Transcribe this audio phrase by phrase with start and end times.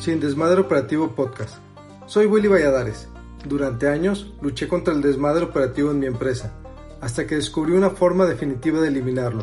[0.00, 1.56] Sin Desmadre Operativo Podcast.
[2.06, 3.08] Soy Willy Valladares.
[3.44, 6.52] Durante años luché contra el desmadre operativo en mi empresa,
[7.00, 9.42] hasta que descubrí una forma definitiva de eliminarlo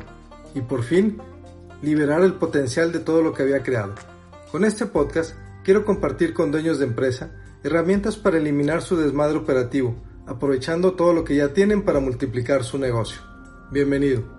[0.54, 1.18] y por fin
[1.82, 3.96] liberar el potencial de todo lo que había creado.
[4.50, 7.32] Con este podcast quiero compartir con dueños de empresa
[7.64, 9.96] herramientas para eliminar su desmadre operativo,
[10.26, 13.22] aprovechando todo lo que ya tienen para multiplicar su negocio.
[13.72, 14.35] Bienvenido.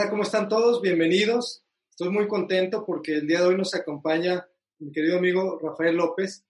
[0.00, 0.80] Hola, ¿cómo están todos?
[0.80, 1.62] Bienvenidos.
[1.90, 6.42] Estoy muy contento porque el día de hoy nos acompaña mi querido amigo Rafael López.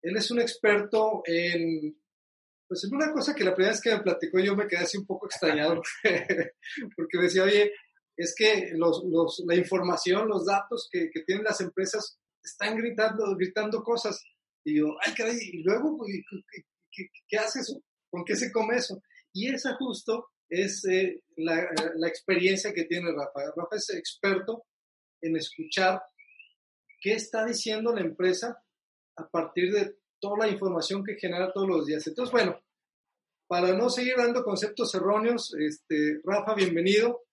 [0.00, 2.00] Él es un experto en,
[2.66, 4.96] pues en una cosa que la primera vez que me platicó yo me quedé así
[4.96, 5.82] un poco extrañado
[6.96, 7.72] porque decía, oye,
[8.16, 13.36] es que los, los, la información, los datos que, que, tienen las empresas están gritando,
[13.36, 14.24] gritando cosas.
[14.64, 16.10] Y yo, ay, caray, y luego, pues,
[16.50, 17.82] ¿qué, qué, qué hace eso?
[18.08, 19.02] ¿Con qué se come eso?
[19.30, 20.30] Y esa justo
[20.62, 23.52] es eh, la, la, experiencia que tiene Rafa.
[23.56, 24.66] Rafa es experto
[25.20, 26.02] en escuchar
[27.00, 28.62] qué está diciendo la empresa
[29.16, 32.06] a partir de toda la información que genera todos los días.
[32.06, 32.60] Entonces, bueno,
[33.46, 37.24] para no seguir dando conceptos erróneos, este, Rafa, bienvenido.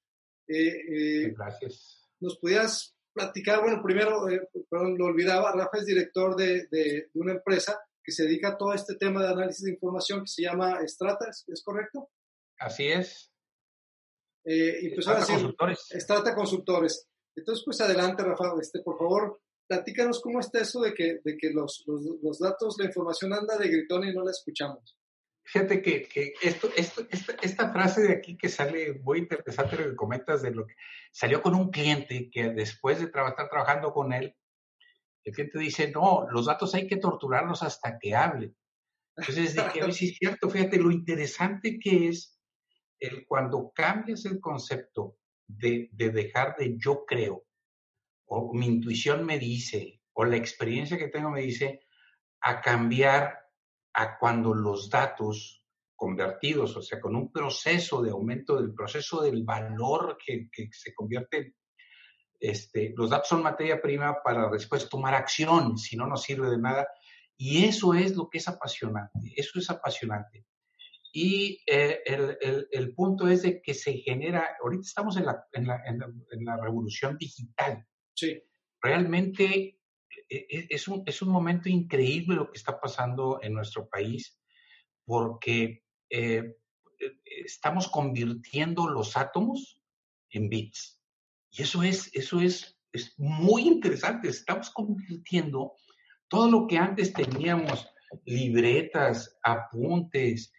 [0.47, 2.09] Eh, eh, Gracias.
[2.19, 3.61] ¿Nos pudieras platicar?
[3.61, 4.25] Bueno, primero,
[4.69, 8.57] perdón, lo olvidaba, Rafa es director de, de, de, una empresa que se dedica a
[8.57, 12.09] todo este tema de análisis de información que se llama Strata, ¿es, ¿es correcto?
[12.61, 13.33] Así es.
[14.45, 15.87] y pues ahora sí, Consultores.
[15.89, 17.07] Strata Consultores.
[17.35, 21.49] Entonces, pues adelante, Rafa, este, por favor, platícanos cómo está eso de que, de que
[21.51, 24.95] los, los, los datos, la información anda de gritón y no la escuchamos.
[25.43, 29.89] Fíjate que, que esto, esto, esta, esta, frase de aquí que sale muy interesante lo
[29.89, 30.75] que comentas de lo que
[31.11, 34.35] salió con un cliente que después de tra estar trabajando con él,
[35.23, 38.53] el cliente dice, no, los datos hay que torturarlos hasta que hable.
[39.17, 42.40] Entonces dije, sí es cierto, fíjate lo interesante que es
[43.01, 47.43] el cuando cambias el concepto de, de dejar de yo creo,
[48.27, 51.81] o mi intuición me dice, o la experiencia que tengo me dice,
[52.39, 53.37] a cambiar
[53.93, 55.65] a cuando los datos
[55.95, 60.93] convertidos, o sea, con un proceso de aumento del proceso del valor que, que se
[60.93, 61.55] convierte,
[62.39, 66.57] este, los datos son materia prima para después tomar acción, si no nos sirve de
[66.57, 66.87] nada.
[67.37, 70.45] Y eso es lo que es apasionante, eso es apasionante.
[71.11, 75.43] Y eh, el, el, el, punto es de que se genera, ahorita estamos en la,
[75.51, 77.85] en la, en la, en la revolución digital.
[78.13, 78.41] Sí.
[78.81, 79.77] Realmente
[80.29, 84.39] es un, es un momento increíble lo que está pasando en nuestro país
[85.05, 86.55] porque eh,
[87.25, 89.81] estamos convirtiendo los átomos
[90.29, 91.01] en bits.
[91.51, 94.29] Y eso es, eso es, es muy interesante.
[94.29, 95.73] Estamos convirtiendo
[96.29, 97.87] todo lo que antes teníamos,
[98.25, 100.53] libretas, apuntes,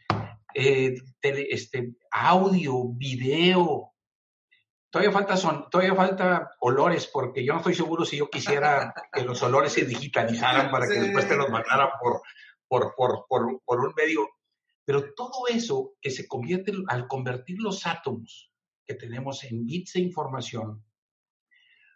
[0.54, 3.92] eh, tele, este, audio, video,
[4.92, 9.22] Todavía falta, son, todavía falta olores, porque yo no estoy seguro si yo quisiera que
[9.22, 11.00] los olores se digitalizaran para que sí.
[11.00, 12.20] después te los mandaran por,
[12.68, 14.28] por, por, por, por un medio.
[14.84, 18.52] Pero todo eso que se convierte, al convertir los átomos
[18.84, 20.84] que tenemos en bits de información,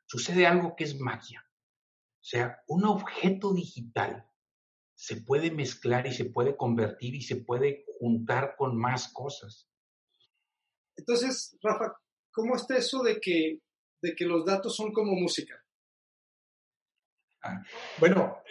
[0.06, 1.44] sucede algo que es magia.
[1.46, 4.26] O sea, un objeto digital
[4.96, 9.68] se puede mezclar y se puede convertir y se puede juntar con más cosas.
[10.96, 11.94] Entonces, Rafa,
[12.32, 13.60] ¿cómo está eso de que,
[14.02, 15.62] de que los datos son como música?
[17.42, 17.62] Ah,
[17.98, 18.42] bueno,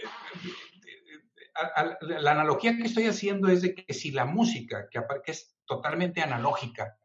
[1.56, 5.32] a, a, la analogía que estoy haciendo es de que si la música, que, que
[5.32, 7.00] es totalmente analógica,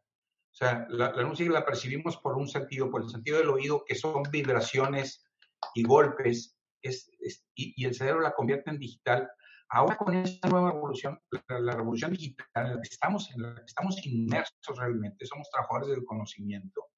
[0.51, 3.83] o sea, la, la, música la percibimos por un sentido, por el sentido del oído,
[3.85, 5.25] que son vibraciones
[5.73, 9.29] y golpes, es, es, y, y, el cerebro la convierte en digital.
[9.69, 13.63] Ahora con esta nueva revolución, la, la, revolución digital en la que estamos, en la
[13.65, 16.89] estamos inmersos realmente, somos trabajadores del conocimiento.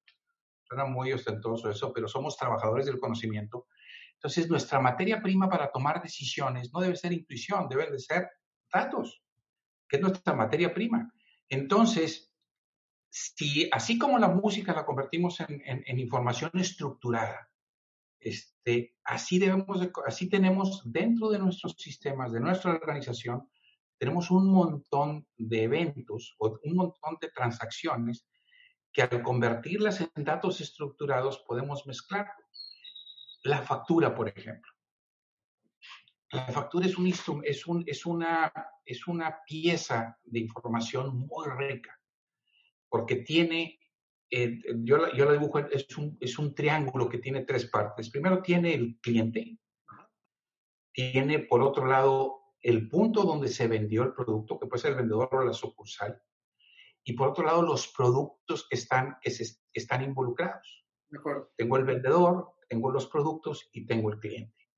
[0.64, 3.68] Suena muy ostentoso eso, pero somos trabajadores del conocimiento.
[4.14, 8.28] Entonces, nuestra materia prima para tomar decisiones no debe ser intuición, deben de ser
[8.72, 9.22] datos,
[9.88, 11.12] que es nuestra materia prima.
[11.48, 12.32] Entonces,
[13.10, 17.48] si así como la música la convertimos en, en, en información estructurada,
[18.24, 23.48] este, así, debemos de, así tenemos dentro de nuestros sistemas, de nuestra organización,
[23.98, 28.26] tenemos un montón de eventos o un montón de transacciones
[28.92, 32.32] que al convertirlas en datos estructurados podemos mezclar.
[33.42, 34.72] La factura, por ejemplo.
[36.30, 37.06] La factura es, un,
[37.44, 38.52] es, un, es, una,
[38.84, 42.00] es una pieza de información muy rica,
[42.88, 43.78] porque tiene
[44.36, 48.10] eh, yo, yo, la dibujo, es un, es un triángulo que tiene tres partes.
[48.10, 49.58] Primero tiene el cliente,
[50.92, 54.96] tiene por otro lado el punto donde se vendió el producto, que puede ser el
[54.96, 56.20] vendedor o la sucursal,
[57.04, 60.84] y por otro lado los productos que están, que se, que están involucrados.
[61.16, 61.52] Acuerdo.
[61.56, 64.68] tengo el vendedor, tengo los productos y tengo el cliente.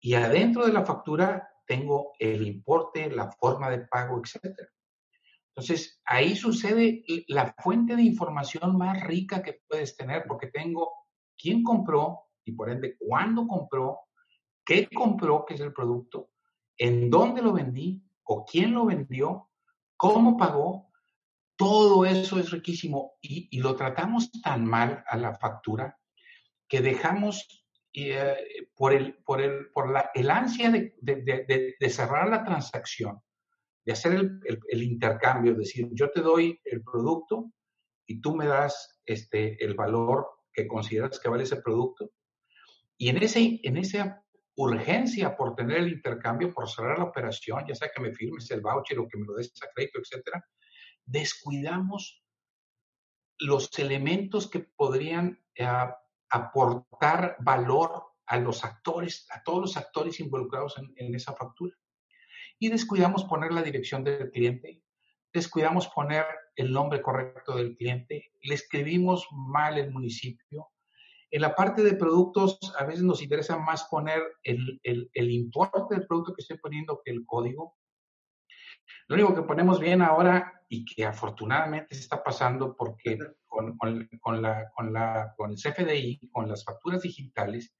[0.00, 4.54] Y adentro de la factura tengo el importe, la forma de pago, etc.
[5.56, 10.92] Entonces, ahí sucede la fuente de información más rica que puedes tener porque tengo
[11.34, 14.00] quién compró y por ende cuándo compró,
[14.66, 16.28] qué compró, que es el producto,
[16.76, 19.48] en dónde lo vendí o quién lo vendió,
[19.96, 20.90] cómo pagó.
[21.56, 25.98] Todo eso es riquísimo y, lo tratamos tan mal a la factura
[26.68, 27.64] que dejamos
[27.94, 33.22] eh, por, el, por, el, por la, el ansia de, de, cerrar la transacción,
[33.86, 37.52] de hacer el, el, intercambio, es decir, yo te doy el producto
[38.04, 42.10] y tú me das este, el valor que consideras que vale ese producto.
[42.98, 44.24] Y en, ese, en esa
[44.56, 48.60] urgencia por tener el intercambio, por cerrar la operación, ya sea que me firmes el
[48.60, 50.44] voucher o que me lo des a crédito, etcétera,
[51.04, 52.24] descuidamos
[53.38, 55.68] los elementos que podrían eh,
[56.30, 61.76] aportar valor a los actores, a todos los actores involucrados en, en, esa factura.
[62.58, 64.82] Y descuidamos poner la dirección del cliente,
[65.32, 66.24] descuidamos poner
[66.56, 70.70] el nombre correcto del cliente, le escribimos mal el municipio,
[71.30, 76.06] en la parte de productos, a veces nos interesa más poner el, el, importe del
[76.06, 77.76] producto que estoy poniendo que el código.
[79.08, 84.40] Lo único que ponemos bien ahora y que afortunadamente se está pasando porque con, con,
[84.40, 87.74] la, con, la, con el CFDI, con las facturas digitales,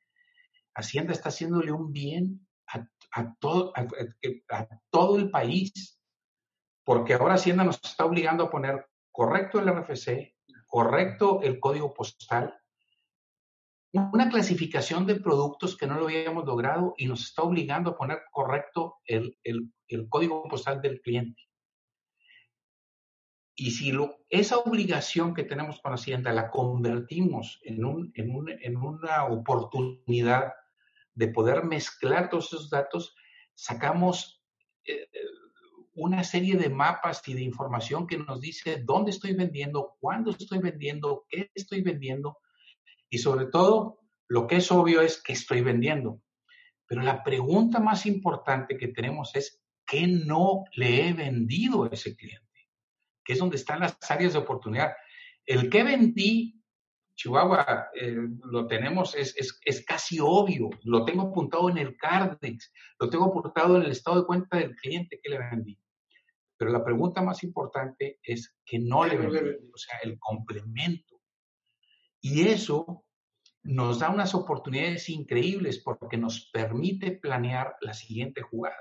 [0.74, 3.86] Hacienda está haciéndole un bien a, a, todo, a,
[4.50, 6.00] a todo el país,
[6.84, 10.34] porque ahora Hacienda nos está obligando a poner correcto el RFC,
[10.66, 12.54] correcto el código postal,
[14.12, 18.22] una clasificación de productos que no lo habíamos logrado y nos está obligando a poner
[18.30, 19.36] correcto el,
[20.08, 21.42] código postal del cliente.
[23.54, 29.24] Y si lo, esa obligación que tenemos con Hacienda la convertimos en, un, en, una
[29.24, 30.52] oportunidad
[31.16, 33.16] de poder mezclar todos esos datos,
[33.54, 34.44] sacamos
[34.84, 35.08] eh,
[35.94, 40.58] una serie de mapas y de información que nos dice dónde estoy vendiendo, cuándo estoy
[40.58, 42.38] vendiendo, qué estoy vendiendo,
[43.10, 46.20] y sobre todo, lo que es obvio es que estoy vendiendo.
[46.86, 52.16] Pero la pregunta más importante que tenemos es, ¿qué no le he vendido a ese
[52.16, 52.68] cliente?
[53.24, 54.92] Que es donde están las áreas de oportunidad.
[55.44, 56.55] El que vendí,
[57.16, 58.14] Chihuahua, eh,
[58.44, 59.34] lo tenemos, es,
[59.64, 60.68] es, casi obvio.
[60.84, 64.76] Lo tengo apuntado en el Cardex, lo tengo apuntado en el estado de cuenta del
[64.76, 65.78] cliente que le vendí.
[66.58, 71.20] Pero la pregunta más importante es que no le vendí, o sea, el complemento.
[72.20, 73.04] Y eso
[73.62, 78.76] nos da unas oportunidades increíbles porque nos permite planear la siguiente jugada.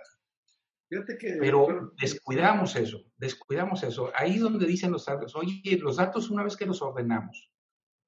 [1.40, 4.12] Pero descuidamos eso, descuidamos eso.
[4.16, 7.50] Ahí donde dicen los datos, oye, los datos una vez que los ordenamos,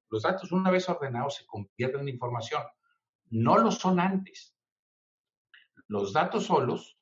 [0.09, 2.63] los datos una vez ordenados se convierten en información.
[3.29, 4.55] No lo son antes.
[5.87, 6.97] Los datos solos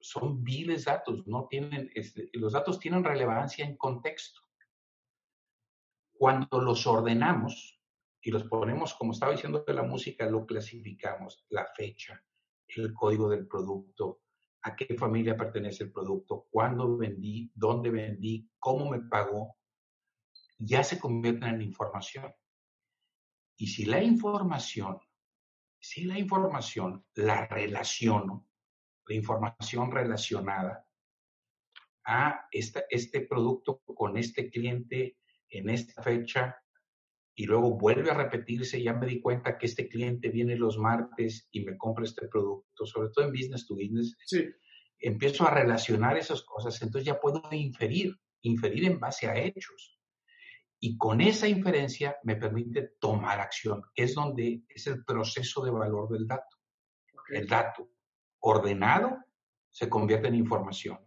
[0.00, 4.40] son viles datos, no tienen, este, los datos tienen relevancia en contexto.
[6.12, 7.78] Cuando los ordenamos
[8.22, 12.22] y los ponemos, como estaba diciendo de la música, lo clasificamos, la fecha,
[12.68, 14.20] el código del producto,
[14.62, 19.56] a qué familia pertenece el producto, cuándo vendí, dónde vendí, cómo me pagó,
[20.60, 22.32] ya se convierten en información.
[23.56, 25.00] Y si la información,
[25.78, 28.46] si la información la relaciono,
[29.06, 30.86] la información relacionada
[32.04, 36.56] a este producto con este cliente en esta fecha
[37.34, 41.48] y luego vuelve a repetirse, ya me di cuenta que este cliente viene los martes
[41.52, 44.16] y me compra este producto, sobre todo en business to business.
[44.26, 44.46] Sí.
[44.98, 49.99] Empiezo a relacionar esas cosas, entonces ya puedo inferir, inferir en base a hechos.
[50.82, 55.70] Y con esa inferencia me permite tomar acción, que es donde es el proceso de
[55.70, 56.56] valor del dato.
[57.28, 57.90] El dato
[58.40, 59.18] ordenado
[59.70, 60.98] se convierte en información.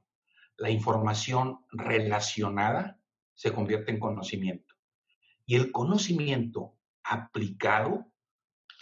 [0.58, 3.00] La información relacionada
[3.34, 4.75] se convierte en conocimiento.
[5.46, 8.06] Y el conocimiento aplicado,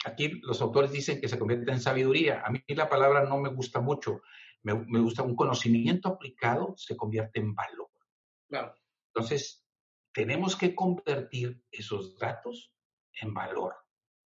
[0.05, 2.43] aquí los autores dicen que se convierte en sabiduría.
[2.45, 4.21] A mí la palabra no me gusta mucho.
[4.63, 7.89] Me, gusta un conocimiento aplicado se convierte en valor.
[8.47, 8.75] Claro.
[9.07, 9.65] Entonces,
[10.13, 12.73] tenemos que convertir esos datos
[13.21, 13.73] en valor,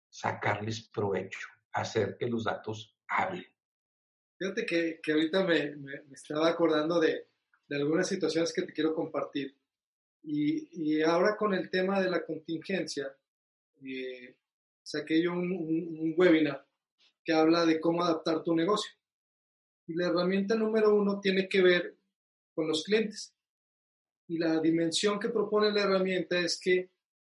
[0.10, 3.46] sacarles provecho, hacer que los datos hablen.
[4.38, 7.30] Fíjate que, que ahorita me, me, estaba acordando de,
[7.68, 9.56] de algunas situaciones que te quiero compartir.
[10.28, 13.16] Y, ahora con el tema de la contingencia,
[13.84, 14.36] eh,
[14.82, 16.68] saqué yo un, webinar
[17.24, 18.92] que habla de cómo adaptar tu negocio.
[19.88, 21.98] Y la herramienta número uno tiene que ver
[22.56, 23.35] con los clientes.
[24.28, 26.90] Y la dimensión que propone la herramienta es que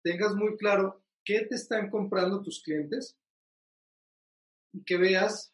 [0.02, 3.16] tengas muy claro qué te están comprando tus clientes
[4.72, 5.52] y que veas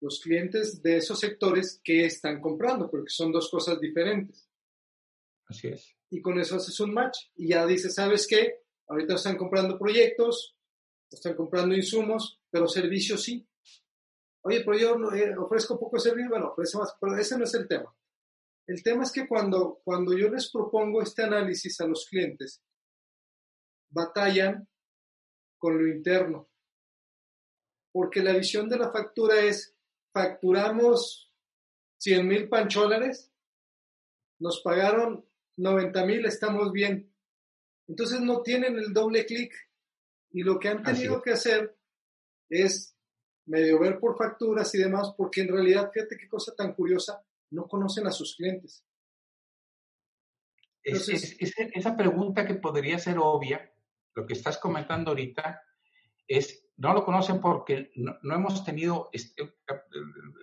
[0.00, 4.48] los clientes de esos sectores que están comprando, porque son dos cosas diferentes.
[5.46, 5.94] Así es.
[6.10, 8.60] Y con eso haces un match y ya dices, ¿sabes qué?
[8.86, 10.56] Ahorita están comprando proyectos,
[11.10, 13.46] están comprando insumos, pero servicios sí.
[14.42, 17.66] Oye, pero yo eh, ofrezco poco servicio, bueno, ofrece más, pero ese no es el
[17.66, 17.94] tema.
[18.68, 22.62] El tema es que cuando, cuando yo les propongo este análisis a los clientes,
[23.88, 24.68] batallan
[25.56, 26.50] con lo interno.
[27.90, 29.74] Porque la visión de la factura es,
[30.12, 31.32] facturamos
[31.96, 33.32] 100 mil pancholares,
[34.38, 37.10] nos pagaron 90 mil, estamos bien.
[37.88, 39.50] Entonces no tienen el doble clic
[40.30, 41.74] y lo que han tenido que hacer
[42.50, 42.94] es
[43.46, 47.66] medio ver por facturas y demás, porque en realidad, fíjate qué cosa tan curiosa, no
[47.66, 48.84] conocen a sus clientes.
[50.82, 53.72] esa pregunta que podría ser obvia,
[54.14, 55.62] lo que estás comentando ahorita,
[56.26, 59.54] es, no lo conocen porque no, hemos tenido, este,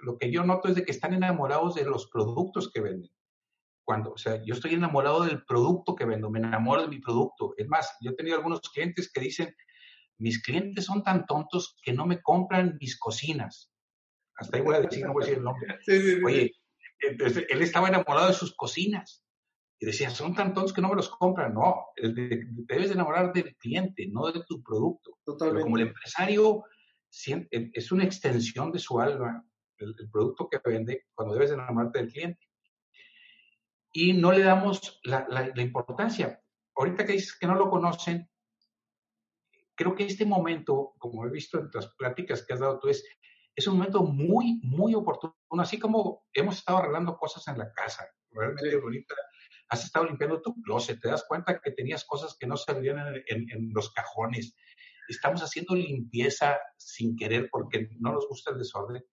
[0.02, 3.12] lo que yo noto es de que están enamorados de los productos que venden.
[3.84, 7.54] Cuando, o sea, yo estoy enamorado del producto que vendo, me enamoro de mi producto.
[7.56, 9.56] Es más, yo he tenido algunos clientes que dicen,
[10.18, 13.72] mis clientes son tan tontos que no me compran mis cocinas.
[14.38, 15.78] Hasta ahí voy a decir, no voy a decir el nombre.
[16.26, 16.52] Oye,
[17.00, 19.24] entonces, él estaba enamorado de sus cocinas.
[19.80, 21.54] Y decía, son tan tontos que no me los compran.
[21.54, 25.18] No, debes enamorar del cliente, no de tu producto.
[25.26, 25.64] Totalmente.
[25.64, 26.64] como el empresario
[27.52, 29.46] es una extensión de su alma,
[29.78, 32.48] el, producto que vende, cuando debes enamorarte del cliente.
[33.92, 36.42] Y no le damos la, la importancia.
[36.76, 38.30] Ahorita que dices que no lo conocen,
[39.76, 43.06] creo que este momento, como he visto en las pláticas que has dado tú, es,
[43.56, 45.36] es un momento muy, muy oportuno.
[45.60, 49.16] Así como hemos estado arreglando cosas en la casa, realmente ahorita
[49.70, 53.50] has estado limpiando tu closet, te das cuenta que tenías cosas que no servían en,
[53.50, 54.56] en, los cajones.
[55.08, 59.04] Estamos haciendo limpieza sin querer porque no nos gusta el desorden.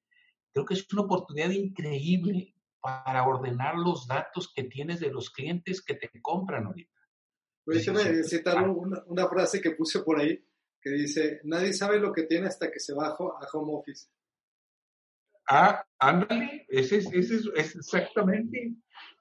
[0.53, 5.83] Creo que es una oportunidad increíble para ordenar los datos que tienes de los clientes
[5.83, 6.91] que te compran ahorita.
[7.65, 10.45] Déjame citar una, una frase que puse por ahí
[10.83, 14.09] que dice, nadie sabe lo que tiene hasta que se bajó a home office.
[15.49, 18.75] Ah, ándale, ese es, ese es, exactamente.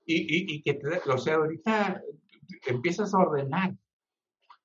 [0.05, 2.01] Y, y, y, que, o sea, ahorita
[2.67, 3.75] empiezas a ordenar,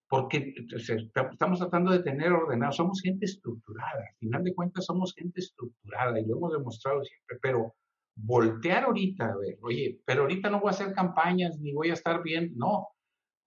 [0.09, 5.41] porque estamos tratando de tener ordenado, somos gente estructurada, al final de cuentas somos gente
[5.41, 7.75] estructurada y lo hemos demostrado siempre, pero
[8.15, 11.95] voltear ahorita, a ver, oye, pero ahorita no voy a hacer campañas ni voy a
[11.95, 12.89] estar bien, no,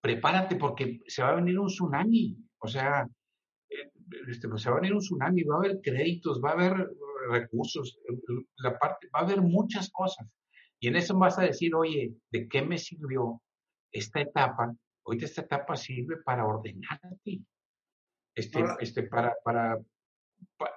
[0.01, 3.07] prepárate porque se va a venir un tsunami, o sea,
[4.27, 6.89] este, pues se va a venir un tsunami, va a haber créditos, va a haber
[7.29, 7.99] recursos,
[8.57, 10.27] la parte, va a haber muchas cosas.
[10.79, 13.41] Y en eso vas a decir, oye, ¿de qué me sirvió
[13.91, 14.73] esta etapa?
[15.05, 17.41] Ahorita esta etapa sirve para ordenarte,
[18.35, 19.79] este, este, para, para,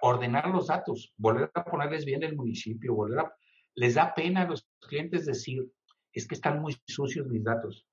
[0.01, 3.35] ordenar los datos, volver a ponerles bien el municipio, volver a,
[3.75, 5.65] les da pena a los clientes decir,
[6.13, 7.87] es que están muy sucios mis datos.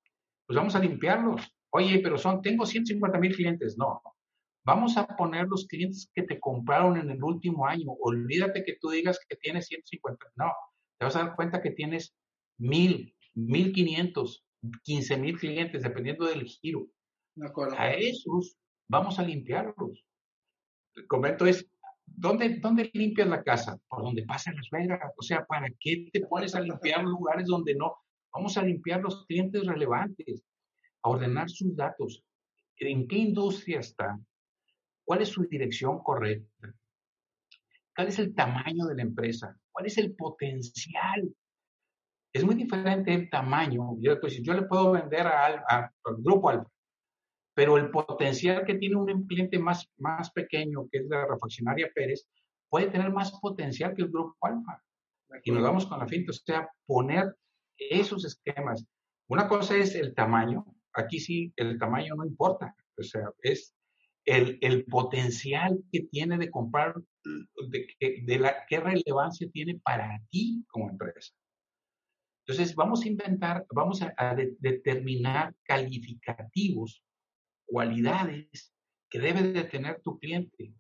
[0.46, 1.56] Pues vamos a limpiarlos.
[1.72, 3.78] Oye, pero son, tengo 150 mil clientes.
[3.78, 4.02] No,
[4.66, 7.92] Vamos a poner los clientes que te compraron en el último año.
[8.02, 10.26] Olvídate que tú digas que tienes 150.
[10.36, 10.52] No,
[10.98, 12.14] te vas a dar cuenta que tienes
[12.58, 14.44] mil, mil quinientos,
[14.84, 16.88] quince mil clientes, dependiendo del giro.
[17.78, 18.58] A esos
[18.90, 20.06] vamos a limpiarlos.
[20.96, 21.66] El comento es,
[22.06, 23.80] ¿dónde, ¿dónde limpias la casa?
[23.88, 25.14] Por donde pasan las suegra.
[25.18, 27.96] O sea, ¿para qué te pones a limpiar lugares donde no?
[28.34, 30.44] Vamos a limpiar los clientes relevantes,
[31.02, 32.24] a ordenar sus datos.
[32.78, 34.20] ¿En qué industria está?
[35.10, 36.72] ¿Cuál es su dirección correcta?
[37.96, 39.58] ¿Cuál es el tamaño de la empresa?
[39.72, 41.36] ¿Cuál es el potencial?
[42.32, 43.96] Es muy diferente el tamaño.
[44.00, 45.90] Yo, pues, yo le puedo vender al
[46.20, 46.70] grupo Alfa,
[47.56, 52.28] pero el potencial que tiene un cliente más, más pequeño, que es la refaccionaria Pérez,
[52.70, 54.80] puede tener más potencial que el grupo Alfa.
[55.44, 57.36] Y nos vamos con la finta, o sea, poner
[57.80, 58.86] esos esquemas.
[59.28, 63.74] Una cosa es el tamaño, aquí sí el tamaño no importa, o sea, es
[64.30, 71.34] el, potencial que tiene de comprar, de, la, qué relevancia tiene para ti como empresa.
[72.46, 77.04] Entonces, vamos a inventar, vamos a, determinar calificativos,
[77.66, 78.74] cualidades
[79.10, 80.74] que debe de tener tu cliente.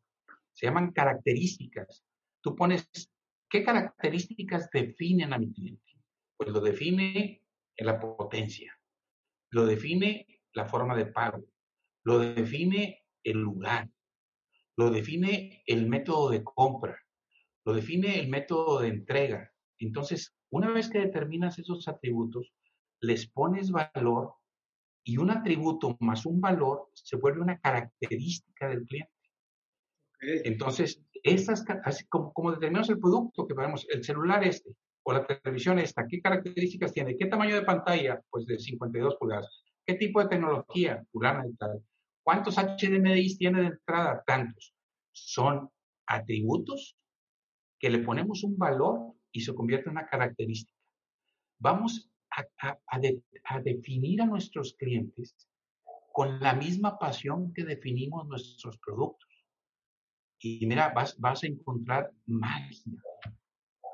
[0.53, 2.03] Se llaman características.
[2.41, 2.88] Tú pones,
[3.50, 5.94] ¿qué características definen a mi cliente?
[6.38, 7.44] Pues lo define
[7.77, 8.77] la potencia,
[9.51, 11.46] lo define la forma de pago,
[12.03, 13.90] lo define el lugar,
[14.78, 16.98] lo define el método de compra,
[17.66, 19.52] lo define el método de entrega.
[19.78, 22.54] Entonces, una vez que determinas esos atributos,
[23.02, 24.34] les pones valor
[25.04, 29.12] y un atributo más un valor se vuelve una característica del cliente.
[30.22, 35.26] Entonces, esas, así como, como determinamos el producto que ponemos, el celular este o la
[35.26, 37.18] televisión esta, ¿qué características tiene?
[37.18, 38.22] ¿Qué tamaño de pantalla?
[38.30, 39.64] Pues de 52 pulgadas.
[39.86, 41.04] ¿Qué tipo de tecnología?
[41.12, 41.82] Pulana y tal.
[42.24, 44.24] ¿Cuántos HDMI tiene de entrada?
[44.26, 44.74] Tantos.
[45.12, 45.70] Son
[46.06, 46.98] atributos
[47.80, 50.78] que le ponemos un valor y se convierte en una característica.
[51.60, 55.36] Vamos a, definir a nuestros clientes
[56.12, 59.28] con la misma pasión que definimos nuestros productos.
[60.42, 63.02] Y mira, vas, vas a encontrar magia.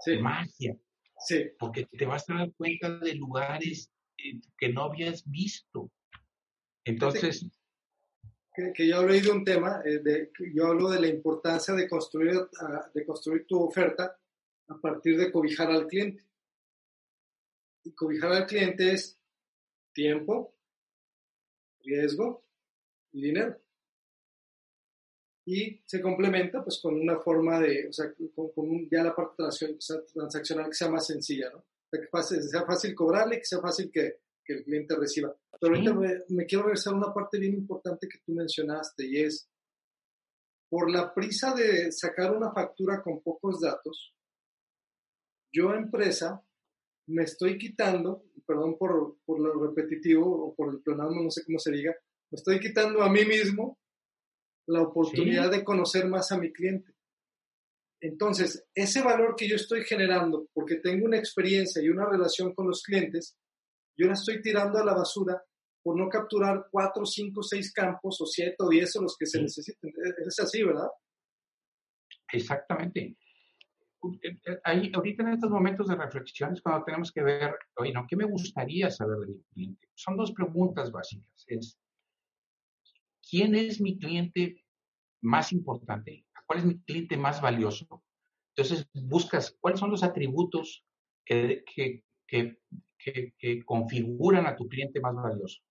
[0.01, 0.17] Sí.
[0.17, 0.77] Magia.
[1.17, 1.45] Sí.
[1.57, 5.91] Porque te vas a dar cuenta de lugares eh, que no habías visto.
[6.83, 7.49] Entonces...
[8.55, 12.39] Que, yo he de un tema, eh, de, yo hablo de la importancia de construir,
[12.61, 14.17] ah, de construir tu oferta
[14.67, 16.23] a partir de cobijar al cliente.
[17.83, 19.19] Y cobijar al cliente es
[19.93, 20.55] tiempo,
[21.81, 22.45] riesgo
[23.11, 23.59] y dinero.
[25.45, 29.43] Y se complementa pues con una forma de, o sea, con, ya la parte
[30.13, 31.59] transaccional que sea más sencilla, ¿no?
[31.59, 35.35] O sea, que sea fácil cobrarle, que sea fácil que, que el cliente reciba.
[35.59, 39.17] Pero ahorita me, me, quiero regresar a una parte bien importante que tú mencionaste y
[39.17, 39.49] es,
[40.69, 44.13] por la prisa de sacar una factura con pocos datos,
[45.53, 46.41] yo empresa
[47.07, 51.59] me estoy quitando, perdón por, por lo repetitivo o por el plenarmo, no sé cómo
[51.59, 51.95] se diga,
[52.31, 53.77] me estoy quitando a mí mismo
[54.67, 56.93] la oportunidad de conocer más a mi cliente.
[58.01, 62.67] Entonces, ese valor que yo estoy generando, porque tengo una experiencia y una relación con
[62.67, 63.37] los clientes,
[63.97, 65.41] yo la estoy tirando a la basura
[65.83, 69.41] por no capturar cuatro, cinco, seis campos o siete o diez o los que se
[69.41, 69.93] necesiten.
[70.25, 70.89] Es así, ¿verdad?
[72.31, 73.17] Exactamente.
[74.21, 77.91] Eh, eh, ahí, ahorita en estos momentos de reflexión es cuando tenemos que ver, oye,
[77.91, 78.05] ¿no?
[78.07, 79.87] ¿qué me gustaría saber de mi cliente?
[79.93, 81.45] Son dos preguntas básicas.
[81.47, 81.79] Es,
[83.29, 84.63] ¿quién es mi cliente
[85.21, 86.25] más importante?
[86.45, 88.03] ¿Cuál es mi cliente más valioso?
[88.55, 90.85] Entonces buscas cuáles son los atributos
[91.25, 92.59] que, que, que,
[93.11, 95.61] que configuran a tu cliente más valioso.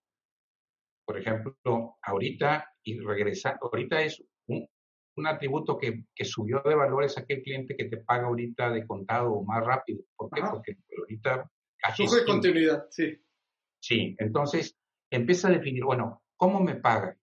[1.05, 4.67] Por ejemplo, ahorita, y regresa, ahorita es un,
[5.17, 8.85] un atributo que, que, subió de valor es aquel cliente que te paga ahorita de
[8.85, 10.03] contado o más rápido.
[10.15, 10.41] ¿Por qué?
[10.49, 11.49] Porque ahorita...
[11.95, 13.15] Flujo de continuidad, sí.
[13.79, 14.75] Sí, entonces
[15.11, 17.15] empieza a definir, bueno, ¿cómo me paga?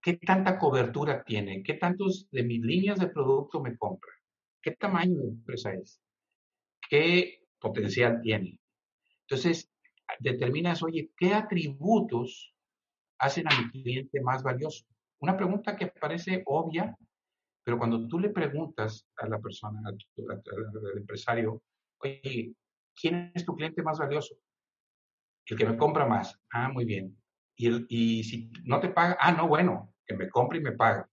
[0.00, 1.64] ¿Qué tanta cobertura tiene?
[1.64, 4.12] ¿Qué tantos de mis líneas de producto me compra?
[4.62, 6.00] ¿Qué tamaño de empresa es?
[6.88, 8.60] ¿Qué potencial tiene?
[9.28, 9.70] Entonces,
[10.20, 12.54] determinas, oye, ¿qué atributos
[13.18, 14.86] hacen a mi cliente más valioso?
[15.20, 16.96] Una pregunta que parece obvia,
[17.64, 19.98] pero cuando tú le preguntas a la persona, al,
[20.96, 21.60] empresario,
[21.98, 22.54] oye,
[22.94, 24.36] ¿quién es tu cliente más valioso?
[25.46, 26.38] El que me compra más.
[26.52, 27.16] Ah, muy bien.
[27.56, 31.08] Y, y si no te paga, ah, no, bueno, que me compre y me paga.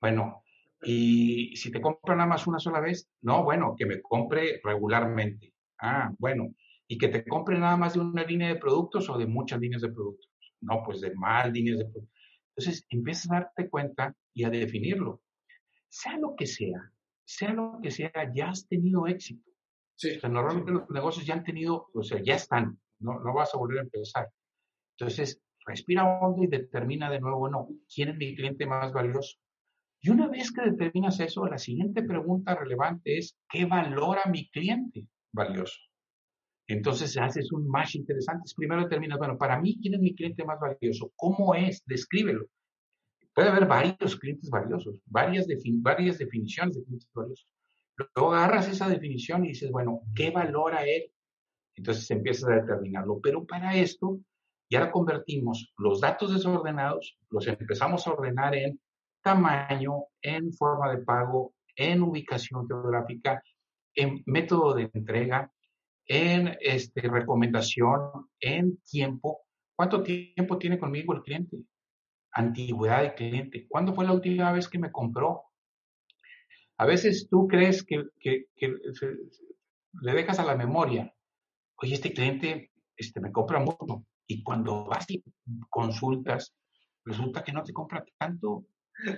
[0.00, 0.44] Bueno,
[0.82, 5.52] y si te compra nada más una sola vez, no, bueno, que me compre regularmente.
[5.78, 6.54] Ah, bueno,
[6.90, 9.80] y que te compre nada más de una línea de productos o de muchas líneas
[9.80, 10.28] de productos.
[10.60, 12.18] No, pues de más líneas de productos.
[12.48, 15.22] Entonces empiezas a darte cuenta y a definirlo.
[15.88, 16.92] Sea lo que sea,
[17.24, 19.48] sea lo que sea, ya has tenido éxito.
[19.94, 20.16] Sí.
[20.16, 23.54] O sea, normalmente los negocios ya han tenido, o sea, ya están, no, no vas
[23.54, 24.28] a volver a empezar.
[24.98, 29.38] Entonces, respira hondo y determina de nuevo, bueno, ¿quién es mi cliente más valioso?
[30.00, 35.06] Y una vez que determinas eso, la siguiente pregunta relevante es, ¿qué valora mi cliente
[35.32, 35.78] valioso?
[36.72, 38.48] Entonces haces un match interesante.
[38.56, 41.10] Primero determinas, bueno, para mí, ¿quién es mi cliente más valioso?
[41.16, 41.82] ¿Cómo es?
[41.84, 42.46] Descríbelo.
[43.34, 45.48] Puede haber varios clientes valiosos, varias,
[45.82, 47.48] varias definiciones de clientes valiosos.
[48.14, 51.10] Luego agarras esa definición y dices, bueno, ¿qué valora él?
[51.74, 53.18] Entonces empiezas a determinarlo.
[53.20, 54.20] Pero para esto,
[54.70, 58.80] ya convertimos los datos desordenados, los empezamos a ordenar en
[59.22, 63.42] tamaño, en forma de pago, en ubicación geográfica,
[63.92, 65.50] en método de entrega,
[66.10, 69.42] en este, recomendación, en tiempo.
[69.76, 71.56] ¿Cuánto tiempo tiene conmigo el cliente?
[72.32, 73.66] Antigüedad de cliente.
[73.68, 75.44] ¿Cuándo fue la última vez que me compró?
[76.78, 78.46] A veces tú crees que, que,
[80.02, 81.14] le dejas a la memoria,
[81.76, 84.04] oye, este cliente este, me compra mucho.
[84.26, 85.22] Y cuando vas y
[85.68, 86.52] consultas,
[87.04, 88.66] resulta que no te compra tanto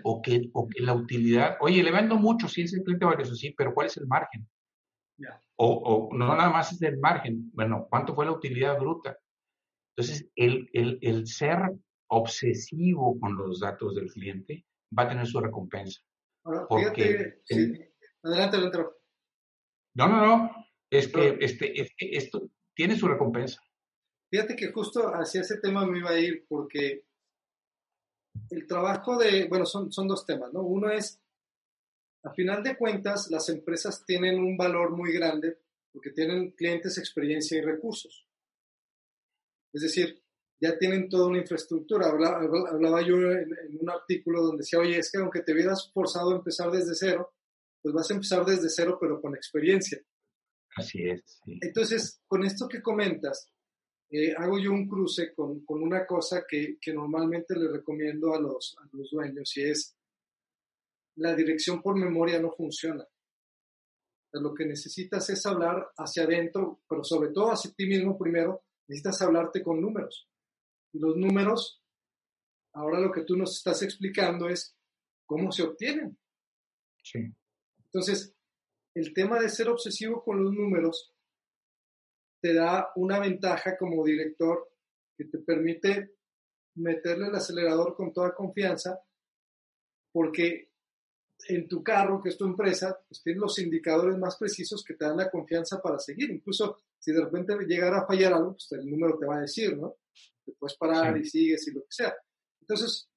[0.05, 3.35] o que, o que la utilidad, oye, le vendo mucho, sí es el cliente valioso,
[3.35, 4.47] sí, pero ¿cuál es el margen?
[5.57, 9.17] O, no nada más es el margen, bueno, ¿cuánto fue la utilidad bruta?
[9.95, 11.59] Entonces, el, el, el, ser
[12.09, 14.65] obsesivo con los datos del cliente
[14.97, 16.01] va a tener su recompensa.
[16.45, 17.43] fíjate,
[18.23, 18.79] adelante, adelante.
[19.95, 23.61] No, no, no, es que, este, esto tiene su recompensa.
[24.31, 27.05] Fíjate que justo hacia ese tema me iba a ir porque
[28.51, 30.63] el trabajo de, bueno, son, son dos temas, ¿no?
[30.63, 31.22] Uno es,
[32.25, 35.59] a final de cuentas, las empresas tienen un valor muy grande
[35.93, 38.27] porque tienen clientes, experiencia y recursos.
[39.73, 40.23] Es decir,
[40.61, 42.07] ya tienen toda una infraestructura.
[42.09, 46.37] Hablaba, yo en, un artículo donde decía, oye, es que aunque te hubieras forzado a
[46.37, 47.35] empezar desde cero,
[47.83, 50.01] pues vas a empezar desde cero, pero con experiencia.
[50.77, 51.41] Así es.
[51.61, 53.51] Entonces, con esto que comentas,
[54.09, 58.41] eh, hago yo un cruce con, con una cosa que, que, normalmente le recomiendo a
[58.41, 59.97] los, a los dueños y es
[61.17, 63.07] la dirección por memoria no funciona.
[64.35, 69.21] lo que necesitas es hablar hacia adentro, pero sobre todo hacia ti mismo primero, necesitas
[69.21, 70.27] hablarte con números.
[70.95, 71.83] Y los números,
[72.73, 74.75] ahora lo que tú nos estás explicando es
[75.27, 76.19] cómo se obtienen.
[77.03, 77.19] Sí.
[77.85, 78.35] Entonces,
[78.95, 81.13] el tema de ser obsesivo con los números
[82.41, 84.71] te da una ventaja como director
[85.17, 86.17] que te permite
[86.77, 88.99] meterle el acelerador con toda confianza
[90.13, 90.72] porque
[91.49, 95.05] en tu carro, que es tu empresa, pues tienes los indicadores más precisos que te
[95.05, 96.31] dan la confianza para seguir.
[96.31, 99.77] Incluso si de repente llegara a fallar algo, pues el número te va a decir,
[99.77, 99.97] ¿no?
[100.45, 102.15] Te puedes parar y sigues y lo que sea.
[102.61, 103.09] Entonces,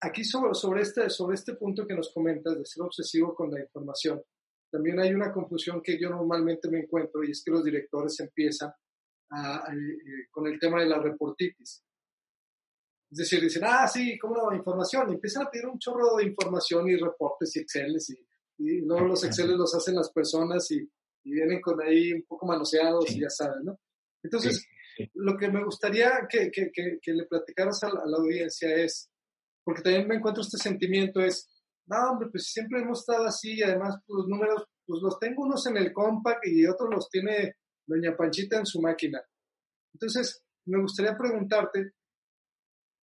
[0.00, 3.60] aquí sobre, sobre, este, sobre este punto que nos comentas de ser obsesivo con la
[3.60, 4.22] información,
[4.70, 8.70] también hay una confusión que yo normalmente me encuentro y es que los directores empiezan
[9.30, 11.82] a, eh, con el tema de la reportitis.
[13.10, 14.54] Es decir, dicen, ah, sí, ¿cómo no?
[14.54, 15.10] Información.
[15.10, 18.10] Y empiezan a pedir un chorro de información y reportes y Exceles.
[18.10, 18.18] Y,
[18.58, 20.88] y luego los Exceles los hacen las personas y,
[21.30, 23.78] vienen con ahí un poco manoseados y ya saben, ¿no?
[24.22, 24.66] Entonces,
[25.12, 29.10] lo que me gustaría que, que, que, le platicaras a la, audiencia es,
[29.62, 31.46] porque también me encuentro este sentimiento, es,
[31.86, 35.42] no, hombre, pues siempre hemos estado así y además pues, los números, pues los tengo
[35.42, 39.22] unos en el compact y otros los tiene doña Panchita en su máquina.
[39.92, 41.92] Entonces, me gustaría preguntarte,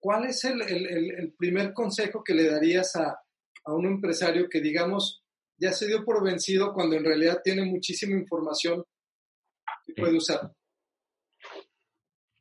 [0.03, 3.23] ¿cuál es el, el, el primer consejo que le darías a,
[3.65, 5.23] a, un empresario que, digamos,
[5.57, 8.85] ya se dio por vencido cuando en realidad tiene muchísima información
[9.87, 10.53] que puede usar?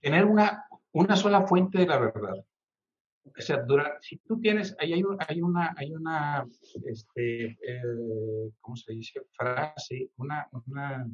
[0.02, 2.44] Tener una, una sola fuente de la verdad.
[3.24, 3.64] O sea,
[4.02, 6.44] si tú tienes, ahí hay, hay una, hay una,
[6.86, 9.22] este, eh, ¿cómo se dice?
[9.34, 11.08] Frase, una, una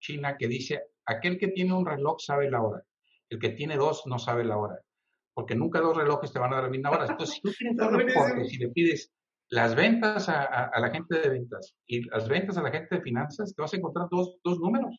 [0.00, 2.84] china que dice, aquel que tiene un reloj sabe la hora,
[3.28, 4.82] el que tiene dos no sabe la hora
[5.34, 7.06] porque nunca dos relojes te van a dar la misma hora.
[7.06, 9.12] Entonces, si tú tienes un reporte, si le pides
[9.50, 13.54] las ventas a, la gente de ventas y las ventas a la gente de finanzas,
[13.54, 14.96] te vas a encontrar dos, dos números.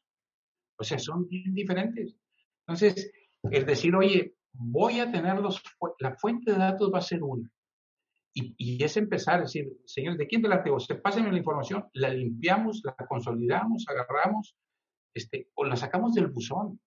[0.78, 2.15] O sea, son bien diferentes.
[2.67, 3.12] Entonces,
[3.44, 5.62] el decir, oye, voy a tener los,
[6.00, 7.50] la fuente de datos va a ser una.
[8.34, 10.80] Y, y es empezar, es decir, señores, ¿de quién te la tengo?
[10.80, 14.56] Se pásenme la información, la limpiamos, la consolidamos, agarramos,
[15.13, 16.80] este, o la sacamos del buzón.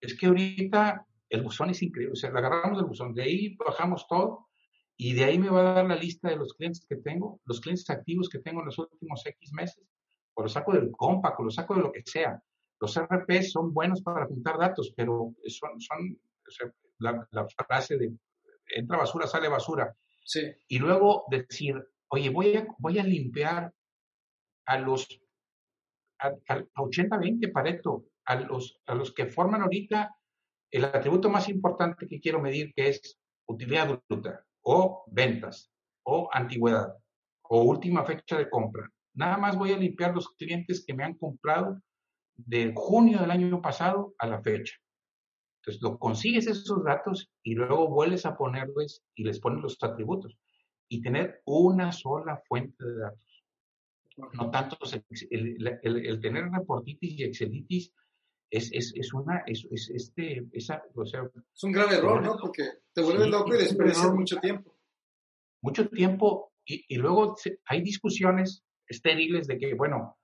[0.00, 3.56] Es que ahorita el buzón es increíble, o sea, la agarramos del buzón, de ahí
[3.56, 4.48] bajamos todo
[4.96, 7.60] y de ahí me va a dar la lista de los clientes que tengo, los
[7.60, 9.88] clientes activos que tengo en los últimos X meses,
[10.34, 12.38] o lo saco del Compact, o lo saco de lo que sea.
[12.78, 18.12] Los RP son buenos para juntar datos, pero son, son o sea, la, frase de
[18.74, 19.94] entra basura, sale basura.
[20.24, 20.42] Sí.
[20.68, 23.72] Y luego decir, oye, voy a, voy a limpiar
[24.66, 25.08] a los
[26.18, 30.14] a, a 80-20 Pareto, a los, a los que forman ahorita
[30.70, 35.70] el atributo más importante que quiero medir, que es utilidad bruta, o ventas,
[36.04, 36.96] o antigüedad,
[37.42, 38.88] o última fecha de compra.
[39.14, 41.80] Nada más voy a limpiar los clientes que me han comprado
[42.36, 44.74] de junio del año pasado a la fecha.
[45.60, 50.38] Entonces, lo consigues esos datos y luego vuelves a ponerles y les pones los atributos.
[50.88, 53.44] Y tener una sola fuente de datos.
[54.32, 54.76] No tanto
[55.30, 57.92] el, el tener reportitis y excelitis
[58.50, 61.22] es, es, es una, es, es este, esa, o sea,
[61.54, 62.36] es un gran error, ¿no?
[62.36, 64.76] Porque te vuelves loco y desperdicias mucho tiempo.
[65.62, 67.36] Mucho tiempo y, y luego
[67.66, 70.18] hay discusiones estériles de que, bueno,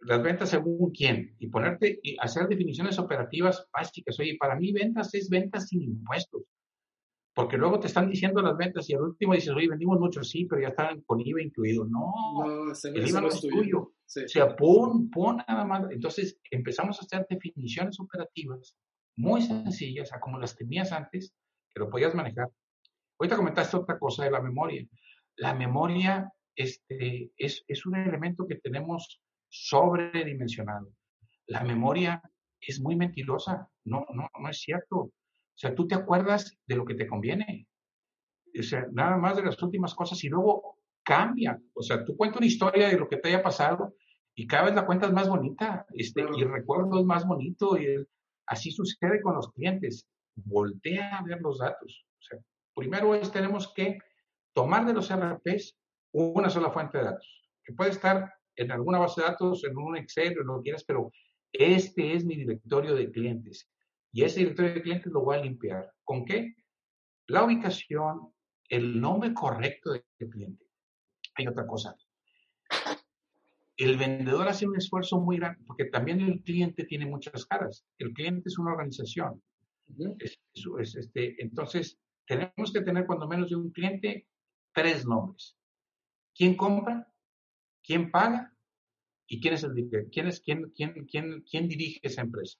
[0.00, 4.18] las ventas según quién y ponerte y hacer definiciones operativas básicas.
[4.20, 6.42] Oye, para mí ventas es ventas sin impuestos.
[7.36, 10.46] Porque luego te están diciendo las ventas y al último dices, oye, vendimos mucho, sí,
[10.46, 11.84] pero ya están con IVA incluido.
[11.84, 13.78] No, no el IVA no es tuyo.
[13.80, 15.84] O sea, pon, pon nada más.
[15.90, 18.74] Entonces empezamos a hacer definiciones operativas
[19.16, 21.34] muy sencillas, como las tenías antes,
[21.74, 22.48] que lo podías manejar.
[23.18, 24.88] Ahorita comentaste otra cosa de la memoria.
[25.36, 29.20] La memoria este, es, es un elemento que tenemos
[29.50, 30.90] sobredimensionado.
[31.48, 32.22] La memoria
[32.62, 35.12] es muy mentirosa, no, no, no es cierto.
[35.56, 37.66] O sea, tú te acuerdas de lo que te conviene.
[38.58, 41.60] O sea, nada más de las últimas cosas y luego cambia.
[41.74, 43.94] O sea, tú cuentas una historia de lo que te haya pasado
[44.34, 47.78] y cada vez la cuentas más bonita este, y el recuerdo es más bonito.
[47.78, 48.06] Y
[48.46, 50.06] Así sucede con los clientes.
[50.36, 52.06] Voltea a ver los datos.
[52.18, 52.38] O sea,
[52.74, 53.98] primero es tenemos que
[54.54, 55.76] tomar de los RPs
[56.12, 59.96] una sola fuente de datos, que puede estar en alguna base de datos, en un
[59.98, 61.12] Excel, o lo que quieras, pero
[61.52, 63.68] este es mi directorio de clientes.
[64.16, 65.92] Y ese directorio de clientes lo voy a limpiar.
[66.02, 66.56] ¿Con qué?
[67.26, 68.32] La ubicación,
[68.70, 70.64] el nombre correcto del cliente.
[71.34, 71.94] Hay otra cosa.
[73.76, 77.84] El vendedor hace un esfuerzo muy grande, porque también el cliente tiene muchas caras.
[77.98, 79.42] El cliente es una organización.
[80.78, 84.26] este, entonces, tenemos que tener cuando menos de un cliente
[84.72, 85.58] tres nombres.
[86.34, 87.06] ¿Quién compra?
[87.82, 88.50] ¿Quién paga?
[89.26, 92.58] ¿Y quién es el quién es quién, quién, quién, quién dirige esa empresa?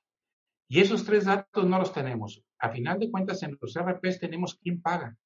[0.69, 2.43] Y esos tres datos no los tenemos.
[2.59, 5.17] A final de cuentas, en los RPs tenemos quién paga,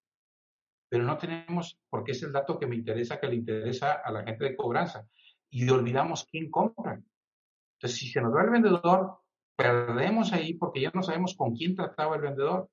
[0.89, 4.25] pero no tenemos, porque es el dato que me interesa, que le interesa a la
[4.25, 5.07] gente de cobranza,
[5.49, 7.01] y olvidamos quién compra.
[7.79, 9.19] Entonces, si se nos va el vendedor,
[9.57, 12.69] perdemos ahí porque ya no sabemos con quién trataba el vendedor.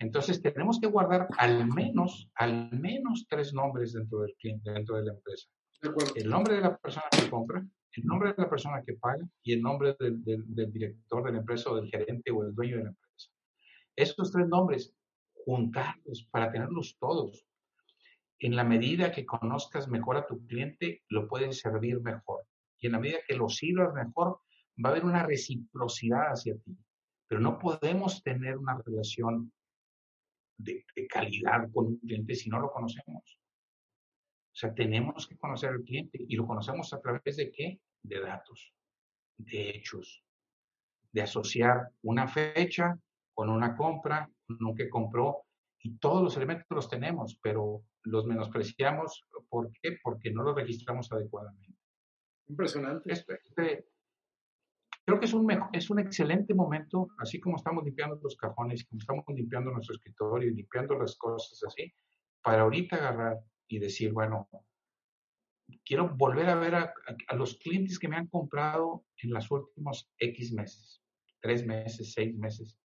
[0.00, 5.04] Entonces, tenemos que guardar al menos, al menos tres nombres dentro del cliente, dentro de
[5.04, 5.48] la empresa.
[6.16, 7.64] el nombre de la persona que compra,
[7.98, 10.22] el nombre de la persona que paga y el nombre del,
[10.72, 13.30] director de la empresa o del gerente o del dueño de la empresa.
[13.96, 14.94] Esos tres nombres,
[15.44, 17.44] juntarlos para tenerlos todos.
[18.38, 22.44] En la medida que conozcas mejor a tu cliente, lo puedes servir mejor.
[22.78, 24.40] Y en la medida que lo sirvas mejor,
[24.84, 26.78] va a haber una reciprocidad hacia ti.
[27.26, 29.52] Pero no podemos tener una relación
[30.56, 33.40] de, de calidad con un cliente si no lo conocemos.
[34.52, 37.80] O sea, tenemos que conocer al cliente y lo conocemos a través de qué?
[38.02, 38.74] De datos,
[39.36, 40.24] de hechos,
[41.12, 42.98] de asociar una fecha
[43.34, 45.44] con una compra, con un que compró
[45.80, 49.26] y todos los elementos los tenemos, pero los menospreciamos.
[49.48, 49.98] ¿Por qué?
[50.02, 51.78] Porque no los registramos adecuadamente.
[52.48, 53.12] Impresionante.
[53.12, 53.86] Este, este,
[55.04, 59.00] creo que es un, es un excelente momento, así como estamos limpiando los cajones, como
[59.00, 61.92] estamos limpiando nuestro escritorio y limpiando las cosas así,
[62.42, 64.48] para ahorita agarrar y decir, bueno,
[65.84, 66.94] quiero volver a ver a,
[67.34, 71.02] los clientes que me han comprado en los últimos X meses,
[71.40, 72.78] tres meses, seis meses,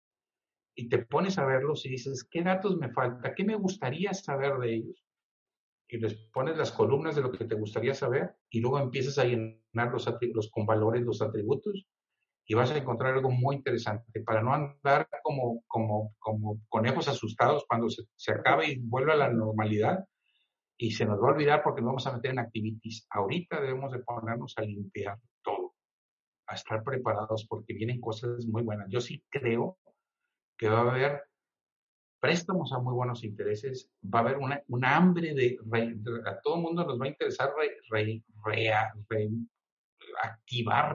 [0.74, 3.34] y te pones a verlos y dices, ¿qué datos me falta?
[3.34, 5.04] ¿Qué me gustaría saber de ellos?
[5.88, 9.24] Y les pones las columnas de lo que te gustaría saber y luego empiezas a
[9.24, 11.86] llenar los, los con valores, los atributos
[12.46, 17.64] y vas a encontrar algo muy interesante para no andar como, como, como conejos asustados
[17.68, 20.06] cuando se, se acabe y vuelve a la normalidad
[20.82, 23.06] y se nos va a olvidar porque nos vamos a meter en activities.
[23.10, 25.76] Ahorita debemos de ponernos a limpiar todo,
[26.48, 28.88] a estar preparados porque vienen cosas muy buenas.
[28.90, 29.78] Yo sí creo
[30.58, 31.22] que va a haber
[32.18, 35.56] préstamos a muy buenos intereses, va a haber una, una hambre de,
[36.26, 37.52] a todo el mundo nos va a interesar
[37.88, 38.92] reactivar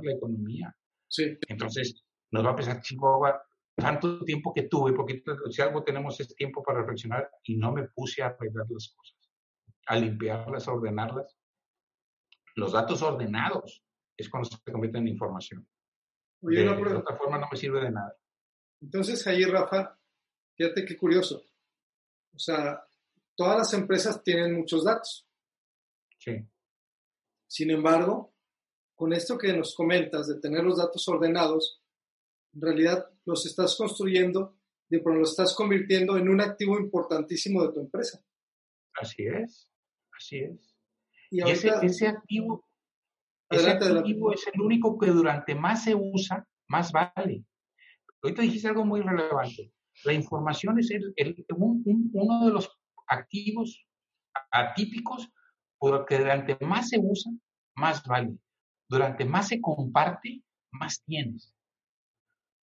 [0.03, 0.75] la economía.
[1.07, 1.37] Sí.
[1.47, 3.41] Entonces, nos va a pensar, Chihuahua,
[3.73, 7.87] tanto tiempo que tuve, porque si algo tenemos es tiempo para reflexionar y no me
[7.87, 9.26] puse a arreglar las cosas
[9.87, 11.37] a limpiarlas, a ordenarlas.
[12.55, 13.83] Los datos ordenados
[14.15, 15.67] es cuando se convierten en información.
[16.41, 18.15] de, otra forma no me sirve de nada.
[18.81, 19.99] Entonces ahí, Rafa,
[20.55, 21.43] fíjate qué curioso.
[22.33, 22.83] O sea,
[23.35, 25.27] todas las empresas tienen muchos datos.
[26.19, 26.45] Sí.
[27.47, 28.33] Sin embargo,
[28.95, 31.81] con esto que nos comentas de tener los datos ordenados,
[32.53, 34.57] en realidad los estás construyendo,
[34.89, 38.23] y los estás convirtiendo en un activo importantísimo de tu empresa.
[38.93, 39.69] Así es.
[40.17, 40.75] Así es.
[41.29, 41.69] Y, ese,
[42.07, 42.65] activo,
[43.49, 47.43] ese activo es el único que durante más se usa, más vale.
[48.21, 49.71] Ahorita dijiste algo muy relevante.
[50.03, 51.13] La información es el,
[51.49, 52.69] uno de los
[53.07, 53.85] activos
[54.51, 55.29] atípicos
[55.77, 57.31] porque durante más se usa,
[57.75, 58.37] más vale.
[58.89, 61.53] Durante más se comparte, más tienes.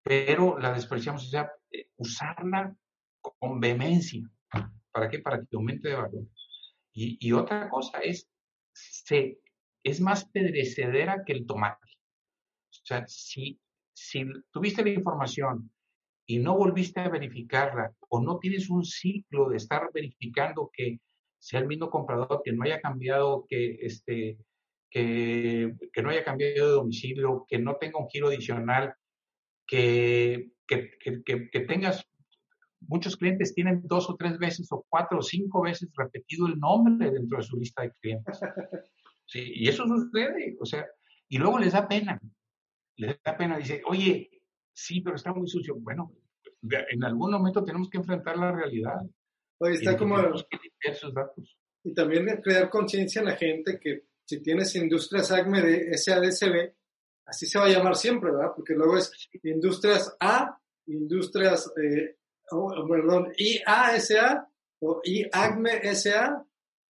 [0.02, 2.74] Pero la despreciamos, o sea, eh, usarla
[3.20, 4.28] con vehemencia.
[4.90, 5.18] ¿Para qué?
[5.18, 6.24] Para que aumente de valor.
[6.96, 8.28] Y, otra cosa es,
[8.72, 9.40] se,
[9.82, 11.88] es más pedrecedera que el tomate.
[12.70, 13.60] O sea, si,
[13.92, 15.72] si tuviste la información
[16.24, 21.00] y no volviste a verificarla o no tienes un ciclo de estar verificando que
[21.38, 24.38] sea el mismo comprador, que no haya cambiado, que, este,
[24.88, 28.94] que, que no haya cambiado de domicilio, que no tenga un giro adicional,
[29.66, 32.06] que, que, que tengas
[32.88, 37.10] muchos clientes tienen dos o tres veces o cuatro o cinco veces repetido el nombre
[37.10, 38.40] dentro de su lista de clientes.
[39.26, 40.86] Sí, y eso sucede, o sea,
[41.28, 42.20] y luego les da pena.
[42.96, 44.30] Les da pena, dice, oye,
[44.72, 45.76] sí, pero está muy sucio.
[45.76, 46.12] Bueno,
[46.62, 49.00] en algún momento tenemos que enfrentar la realidad.
[49.58, 50.16] Oye, está como...
[50.78, 51.58] Que sus datos.
[51.82, 56.74] Y también crear conciencia en la gente que si tienes industrias ACME de SADCB,
[57.26, 58.52] así se va a llamar siempre, ¿verdad?
[58.54, 59.10] Porque luego es
[59.42, 62.16] Industrias A, Industrias, eh,
[62.50, 64.48] oh, perdón, IASA
[64.80, 66.44] o IAGME SA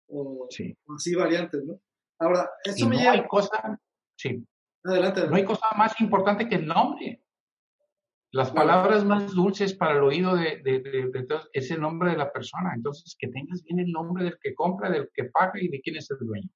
[0.09, 0.49] o,
[0.97, 1.81] así variantes, ¿no?
[2.19, 3.81] Ahora, esto me no hay cosa,
[4.17, 4.47] sí.
[4.85, 7.23] Adelante, No hay cosa más importante que el nombre.
[8.33, 12.17] Las palabras más dulces para el oído de, de, de, todos es el nombre de
[12.17, 12.73] la persona.
[12.75, 15.97] Entonces, que tengas bien el nombre del que compra, del que paga y de quién
[15.97, 16.49] es el dueño.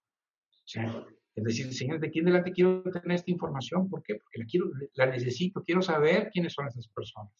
[1.34, 3.90] es decir, señor, ¿de quién delante quiero tener esta información?
[3.90, 4.14] ¿Por qué?
[4.14, 7.32] Porque la, quiero, la necesito, quiero saber quiénes son esas personas.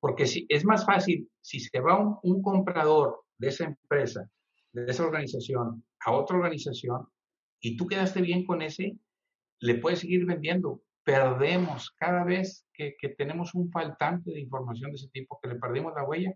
[0.00, 4.30] Porque si, es más fácil, si se va un, un comprador de esa empresa,
[4.72, 7.08] de esa organización, a otra organización,
[7.60, 8.96] y tú quedaste bien con ese,
[9.60, 10.82] le puedes seguir vendiendo.
[11.02, 15.56] Perdemos cada vez que, que tenemos un faltante de información de ese tipo, que le
[15.56, 16.34] perdimos la huella.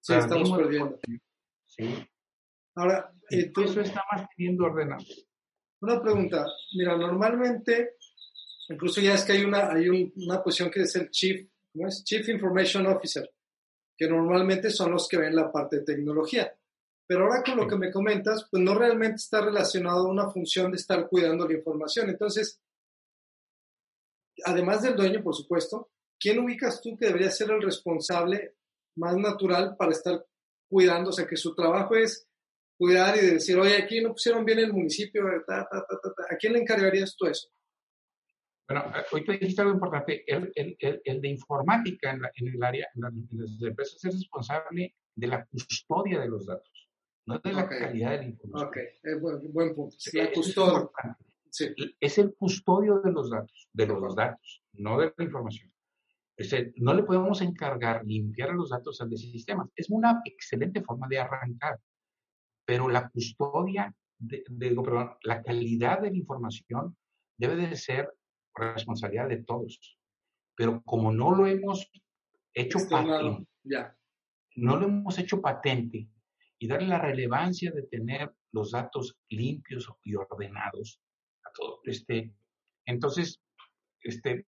[0.00, 0.98] Sí, estamos perdiendo.
[1.66, 2.06] Sí.
[2.74, 5.04] Ahora, eso está más teniendo ordenado.
[5.80, 6.46] Una pregunta.
[6.74, 7.96] Mira, normalmente,
[8.68, 12.04] incluso ya es que hay una, hay una posición que es el Chief, ¿cómo es?
[12.04, 13.30] Chief Information Officer,
[13.96, 16.54] que normalmente son los que ven la parte de tecnología.
[17.06, 20.70] Pero ahora con lo que me comentas, pues no realmente está relacionado a una función
[20.70, 22.08] de estar cuidando la información.
[22.08, 22.60] Entonces,
[24.44, 28.54] además del dueño, por supuesto, ¿quién ubicas tú que debería ser el responsable
[28.96, 30.24] más natural para estar
[30.70, 31.10] cuidando?
[31.10, 32.26] O sea, que su trabajo es
[32.78, 37.26] cuidar y decir, oye, aquí no pusieron bien el municipio, ¿a quién le encargarías tú
[37.26, 37.48] eso?
[38.68, 42.88] Bueno, hoy te dijiste algo importante, el, el, el, de informática en, en el área,
[42.94, 46.82] en, las empresas es responsable de la custodia de los datos
[47.26, 48.68] no de la calidad de la información.
[48.68, 49.96] Ok, eh, buen, punto.
[50.12, 50.90] la custodia.
[52.00, 55.70] Es el custodio de los datos, de los datos, no de la información.
[56.76, 59.68] no le podemos encargar limpiar los datos al de sistemas.
[59.76, 61.78] Es una excelente forma de arrancar,
[62.64, 66.96] pero la custodia, de, perdón, la calidad de la información
[67.36, 68.12] debe de ser
[68.54, 69.98] responsabilidad de todos.
[70.54, 71.90] Pero como no lo hemos
[72.54, 73.96] hecho patente, ya.
[74.56, 76.08] no lo hemos hecho patente,
[76.62, 81.00] y darle la relevancia de tener los datos limpios y ordenados
[81.44, 81.80] a todo.
[81.82, 82.32] Este,
[82.86, 83.42] entonces,
[84.00, 84.46] este,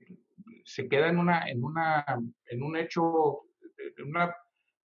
[0.63, 2.05] se queda en una, en una,
[2.45, 3.45] en un hecho,
[3.97, 4.37] en una,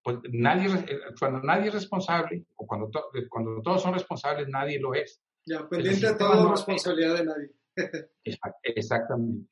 [0.02, 0.70] pues nadie,
[1.20, 2.90] cuando nadie es responsable, o cuando,
[3.30, 5.22] cuando todos son responsables, nadie lo es.
[5.46, 7.52] Ya, pendiente de toda responsabilidad de nadie.
[8.64, 9.50] Exactamente.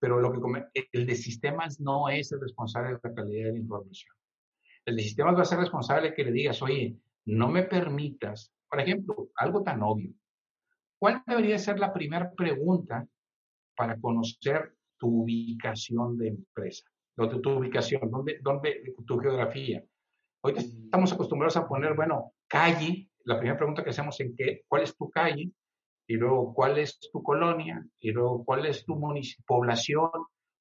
[0.00, 3.58] Pero lo que el de sistemas no es el responsable de la calidad de la
[3.58, 4.14] información.
[4.84, 8.80] El de sistemas va a ser responsable que le digas, oye, no me permitas, por
[8.80, 10.12] ejemplo, algo tan obvio.
[10.98, 13.06] ¿Cuál debería ser la primera pregunta
[13.76, 16.84] para conocer tu ubicación de empresa?
[17.16, 19.84] Tu, tu ubicación, ¿dónde, dónde, tu geografía.
[20.40, 24.82] Hoy estamos acostumbrados a poner, bueno, calle, la primera pregunta que hacemos es qué, ¿cuál
[24.82, 25.50] es tu calle?
[26.10, 27.86] Y luego, ¿cuál es tu colonia?
[28.00, 28.98] Y luego, ¿cuál es tu
[29.46, 30.10] población,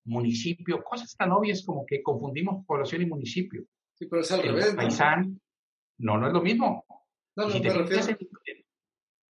[0.03, 0.83] municipio?
[0.83, 3.63] Cosas tan obvias como que confundimos población y municipio.
[3.93, 4.75] Sí, pero es al revés.
[4.75, 5.39] Paisán,
[5.99, 6.85] no, no es lo mismo.
[7.37, 8.17] No, no, me refiero,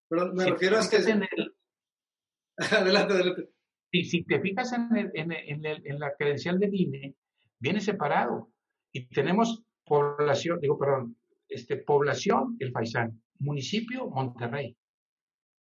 [0.10, 0.98] pero me refiero a que...
[2.76, 3.50] adelante, adelante.
[3.92, 7.16] Si, si te fijas en, en, en, en, la credencial del INE,
[7.60, 8.52] viene separado.
[8.92, 14.77] Y tenemos población, digo, perdón, este, población, el Faisán, municipio, Monterrey.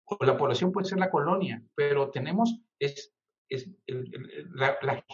[0.09, 3.13] O la población puede ser la colonia, pero tenemos, es,
[3.49, 3.69] es
[4.55, 5.05] la, la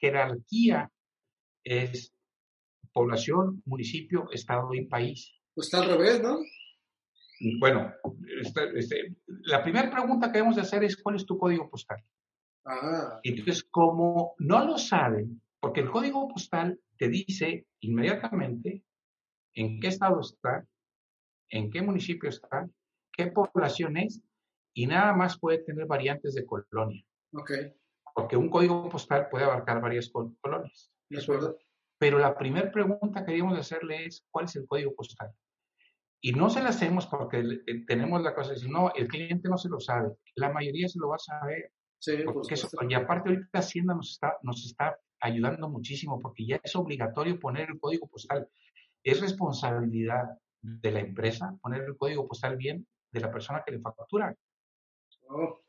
[0.00, 0.90] jerarquía
[1.64, 2.14] es
[2.92, 5.32] población, municipio, estado y país.
[5.54, 6.38] Pues está al revés, ¿no?
[7.60, 7.92] Bueno,
[8.40, 12.02] este, este, la primera pregunta que debemos de hacer es ¿cuál es tu código postal?
[12.64, 13.20] Ah.
[13.22, 18.82] Entonces, como no lo saben, porque el código postal te dice inmediatamente
[19.54, 20.66] en qué estado está,
[21.50, 22.68] en qué municipio está,
[23.12, 24.22] qué población es,
[24.78, 27.04] y nada más puede tener variantes de colonia.
[27.32, 27.50] Ok.
[28.14, 30.92] Porque un código postal puede abarcar varias colonias.
[31.10, 31.58] De acuerdo.
[31.98, 35.32] Pero la primera pregunta que debemos hacerle es, ¿cuál es el código postal?
[36.20, 37.42] Y no se la hacemos porque
[37.88, 40.12] tenemos la cosa de decir, no, el cliente no se lo sabe.
[40.36, 41.72] La mayoría se lo va a saber.
[41.98, 46.60] Sí, porque eso, y aparte ahorita Hacienda nos está, nos está ayudando muchísimo porque ya
[46.62, 48.48] es obligatorio poner el código postal.
[49.02, 53.80] Es responsabilidad de la empresa poner el código postal bien de la persona que le
[53.80, 54.36] factura.
[55.28, 55.60] Oh,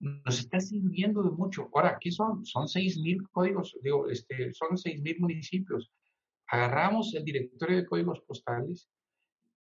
[0.00, 1.70] Nos está sirviendo de mucho.
[1.74, 2.44] Ahora, ¿qué son?
[2.44, 5.90] Son 6.000 códigos, digo, este, son 6.000 municipios.
[6.46, 8.88] Agarramos el directorio de códigos postales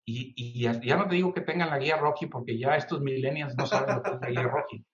[0.06, 3.66] y, ya, no te digo que tengan la guía Rocky, porque ya estos millennials no
[3.66, 4.86] saben lo que es la guía Rocky.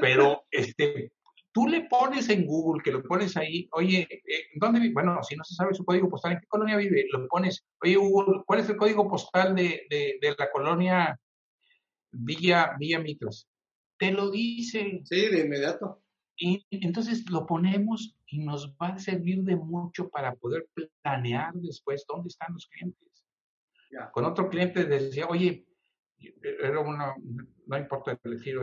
[0.00, 1.12] Pero este,
[1.52, 4.94] tú le pones en Google, que lo pones ahí, oye, eh, ¿dónde vive?
[4.94, 7.06] Bueno, si no se sabe su código postal, ¿en qué colonia vive?
[7.10, 11.18] Lo pones, oye, Google, ¿cuál es el código postal de, de, la colonia
[12.12, 13.48] Villa, Villa Mitras?
[13.98, 15.02] Te lo dice.
[15.04, 16.02] Sí, de inmediato.
[16.36, 20.68] Y entonces lo ponemos y nos va a servir de mucho para poder
[21.02, 23.08] planear después dónde están los clientes.
[24.12, 25.66] Con otro cliente decía, oye,
[26.42, 27.14] era una,
[27.66, 28.56] no importa decir,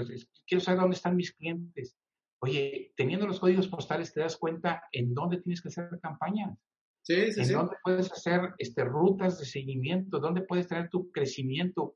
[0.48, 1.98] quiero saber dónde están mis clientes.
[2.40, 6.58] Oye, teniendo los códigos postales te das cuenta en dónde tienes que hacer campañas.
[7.02, 11.96] Sí, sí, en dónde puedes hacer este, rutas de seguimiento, dónde puedes tener tu crecimiento.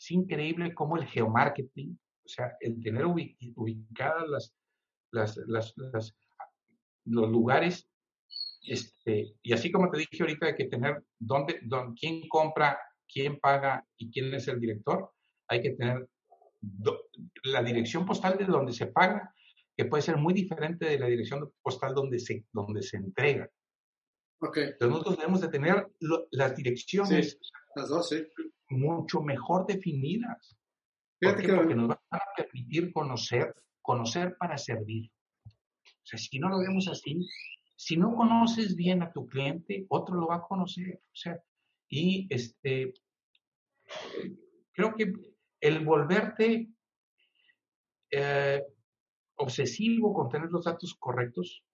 [0.00, 4.54] Es increíble cómo el geomarketing, o sea, el tener ubicadas las,
[5.12, 6.16] las, las, las,
[7.04, 7.86] los lugares,
[8.62, 12.80] este, y así como te dije ahorita de que tener dónde, dónde, quién compra,
[13.12, 15.12] quién paga y quién es el director,
[15.48, 16.08] hay que tener
[17.42, 19.34] la dirección postal de donde se paga,
[19.76, 23.50] que puede ser muy diferente de la dirección postal donde se, donde se entrega.
[24.40, 24.64] Okay.
[24.64, 25.86] Entonces nosotros debemos de tener
[26.30, 27.38] las direcciones
[27.74, 28.10] las dos,
[28.70, 30.56] mucho mejor definidas.
[31.20, 35.10] Porque nos van a permitir conocer, conocer para servir.
[35.46, 37.28] O sea, si no lo vemos así,
[37.76, 40.94] si no conoces bien a tu cliente, otro lo va a conocer.
[40.94, 41.38] O sea,
[41.88, 42.94] y este,
[44.72, 45.12] creo que
[45.60, 46.70] el volverte
[48.10, 48.62] eh,
[49.36, 51.64] obsesivo con tener los datos correctos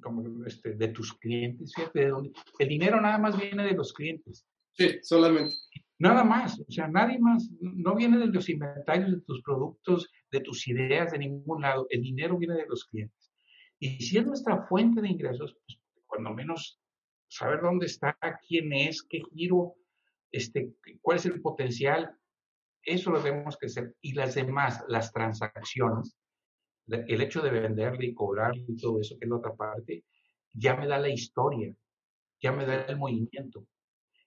[0.00, 2.32] como este, de tus clientes, fíjate, de dónde.
[2.58, 4.46] El dinero nada más viene de los clientes.
[4.72, 5.54] Sí, solamente.
[5.98, 10.40] Nada más, o sea, nadie más, no viene de los inventarios de tus productos, de
[10.40, 11.86] tus ideas, de ningún lado.
[11.90, 13.32] El dinero viene de los clientes.
[13.80, 16.80] Y si es nuestra fuente de ingresos, pues cuando menos
[17.28, 19.74] saber dónde está, quién es, qué giro,
[20.30, 22.16] este, cuál es el potencial,
[22.82, 23.94] eso lo tenemos que hacer.
[24.00, 26.16] Y las demás, las transacciones,
[26.86, 30.04] el hecho de venderle y cobrarle y todo eso, que es la otra parte,
[30.52, 31.74] ya me da la historia,
[32.40, 33.66] ya me da el movimiento.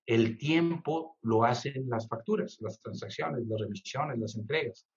[0.05, 4.87] El tiempo lo hacen las facturas, las transacciones, las revisiones, las entregas.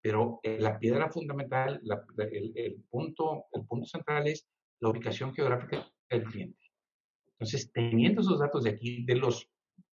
[0.00, 1.80] Pero eh, la piedra fundamental,
[2.18, 3.46] el, punto,
[3.84, 4.46] central es
[4.80, 6.58] la ubicación geográfica del cliente.
[7.38, 9.48] Entonces, teniendo esos datos de aquí, de los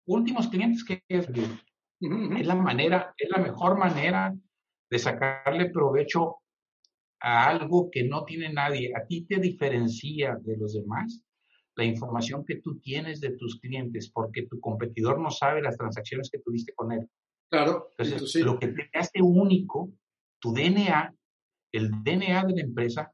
[0.06, 4.34] últimos clientes que es, es la manera, es la mejor manera
[4.90, 6.36] de sacarle provecho
[7.20, 11.25] a algo que no tiene nadie, a ti te diferencia de los demás
[11.76, 16.30] la información que tú tienes de tus clientes, porque tu competidor no sabe las transacciones
[16.30, 17.08] que tuviste con él.
[17.50, 17.92] Claro.
[17.98, 19.92] Entonces, lo que te hace único,
[20.40, 21.14] tu DNA,
[21.72, 23.12] el DNA de la empresa,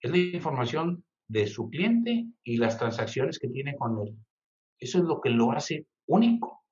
[0.00, 4.16] es la información de su cliente y las transacciones que tiene con él.
[4.78, 6.64] Eso es lo que lo hace único.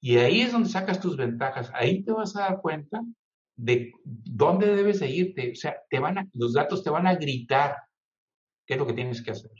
[0.00, 1.70] Y ahí es donde sacas tus ventajas.
[1.72, 3.00] Ahí te vas a dar cuenta
[3.56, 5.52] de dónde debes seguirte.
[5.52, 7.76] O sea, te van a, los datos te van a gritar
[8.66, 9.50] qué es lo que tienes que hacer.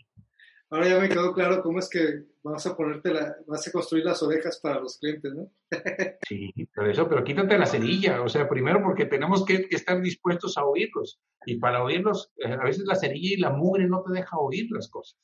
[0.74, 4.04] Ahora ya me quedó claro cómo es que vas a ponerte la, vas a construir
[4.04, 5.48] las orejas para los clientes, ¿no?
[6.28, 8.20] sí, por eso, pero quítate la cerilla.
[8.22, 11.20] O sea, primero porque tenemos que, estar dispuestos a oírlos.
[11.46, 14.66] Y para oírlos, eh, a veces la cerilla y la mugre no te deja oír
[14.72, 15.16] las cosas.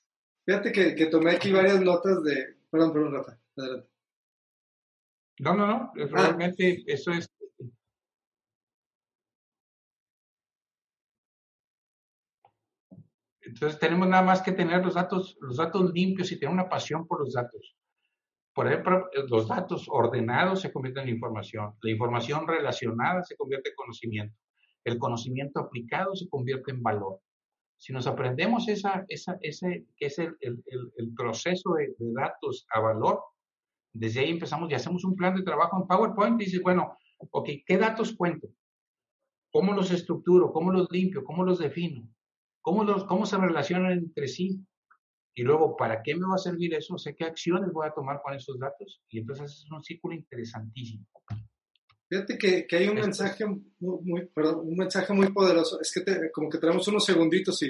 [0.46, 2.54] Fíjate que, que tomé aquí varias notas de...
[2.70, 3.88] Perdón, perdón, Rafa, adelante.
[5.40, 5.92] No, no, no, ah.
[6.12, 7.28] realmente eso es
[13.50, 17.04] Entonces tenemos nada más que tener los datos, los datos limpios y tener una pasión
[17.08, 17.76] por los datos.
[18.54, 21.74] Por ejemplo, los datos ordenados se convierten en información.
[21.82, 24.36] La información relacionada se convierte en conocimiento.
[24.84, 27.20] El conocimiento aplicado se convierte en valor.
[27.76, 30.62] Si nos aprendemos esa, esa, ese, que es el, el,
[30.96, 33.20] el proceso de, de, datos a valor,
[33.92, 37.48] desde ahí empezamos y hacemos un plan de trabajo en PowerPoint y dice, bueno, ok,
[37.66, 38.48] ¿qué datos cuento?
[39.50, 40.52] ¿Cómo los estructuro?
[40.52, 41.24] ¿Cómo los limpio?
[41.24, 42.06] ¿Cómo los defino?
[42.62, 44.60] ¿Cómo, los, ¿Cómo se relacionan entre sí?
[45.34, 46.98] Y luego, ¿para qué me va a servir eso?
[46.98, 49.00] sé qué acciones voy a tomar con esos datos.
[49.08, 51.06] Y entonces es un círculo interesantísimo.
[52.08, 53.44] Fíjate que, que hay un mensaje
[53.78, 55.80] muy, perdón, un mensaje muy poderoso.
[55.80, 57.68] Es que como que tenemos unos segunditos y,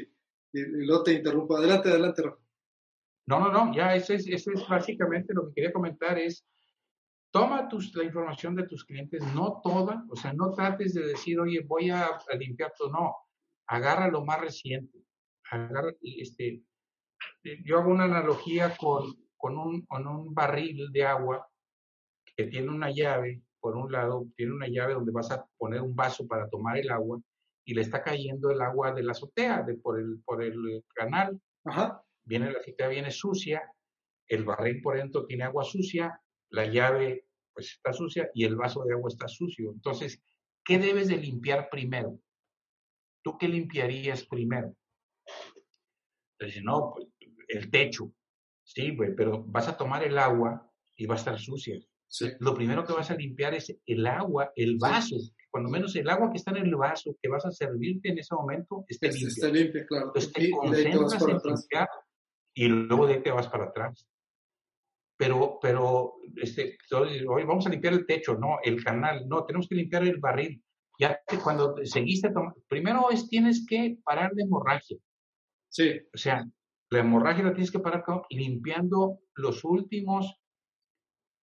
[0.53, 1.57] y, luego te interrumpo.
[1.57, 2.43] Adelante, adelante, Rafa.
[3.26, 6.45] No, no, no, ya ese es, ese es básicamente lo que quería comentar es,
[7.30, 11.38] toma tus, la información de tus clientes, no toda, o sea, no trates de decir,
[11.38, 13.14] oye, voy a, a limpiar todo, no,
[13.70, 14.98] agarra lo más reciente.
[15.50, 16.62] Agarra, este,
[17.64, 21.48] yo hago una analogía con, con, un, con un barril de agua
[22.36, 25.94] que tiene una llave, por un lado, tiene una llave donde vas a poner un
[25.94, 27.20] vaso para tomar el agua
[27.64, 31.40] y le está cayendo el agua de la azotea, de, por, el, por el canal.
[31.64, 32.02] Ajá.
[32.24, 33.62] Viene la azotea, viene sucia,
[34.26, 38.82] el barril por dentro tiene agua sucia, la llave pues está sucia y el vaso
[38.84, 39.70] de agua está sucio.
[39.70, 40.20] Entonces,
[40.64, 42.18] ¿qué debes de limpiar primero?
[43.22, 44.74] ¿Tú qué limpiarías primero?
[46.38, 47.08] Entonces, no, pues,
[47.48, 48.12] el techo.
[48.64, 51.78] Sí, güey, pero vas a tomar el agua y va a estar sucia.
[52.40, 55.16] Lo primero que vas a limpiar es el agua, el vaso.
[55.50, 58.34] Cuando menos el agua que está en el vaso que vas a servirte en ese
[58.34, 59.28] momento esté limpia.
[59.28, 60.06] Esté limpia, claro.
[60.06, 61.88] Entonces te concentras en limpiar
[62.54, 64.06] y luego de ahí te vas para atrás.
[65.16, 69.74] Pero, pero, este, hoy vamos a limpiar el techo, no, el canal, no, tenemos que
[69.74, 70.62] limpiar el barril.
[71.01, 74.98] Ya que cuando seguiste tomando, primero es tienes que parar de hemorragia.
[75.70, 75.98] Sí.
[76.12, 76.46] O sea,
[76.90, 80.38] la hemorragia la tienes que parar limpiando los últimos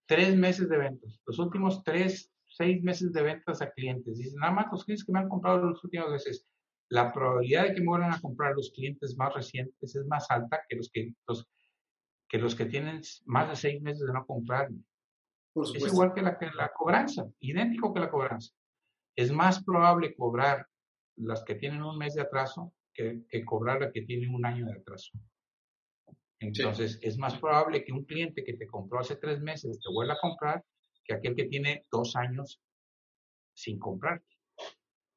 [0.06, 4.20] tres meses de ventas, los últimos tres, seis meses de ventas a clientes.
[4.20, 6.46] Dicen, nada más los clientes que me han comprado las últimas veces,
[6.90, 10.62] la probabilidad de que me vuelvan a comprar los clientes más recientes es más alta
[10.70, 11.50] que los que, los,
[12.30, 14.70] que, los que tienen más de seis meses de no comprar.
[15.74, 18.54] es igual que la, que la cobranza, idéntico que la cobranza.
[19.18, 20.68] Es más probable cobrar
[21.18, 24.66] las que tienen un mes de atraso que, que cobrar la que tienen un año
[24.66, 25.12] de atraso.
[26.40, 30.14] Entonces, es más probable que un cliente que te compró hace tres meses te vuelva
[30.14, 30.64] a comprar
[31.04, 32.62] que aquel que tiene dos años
[33.56, 34.22] sin comprar.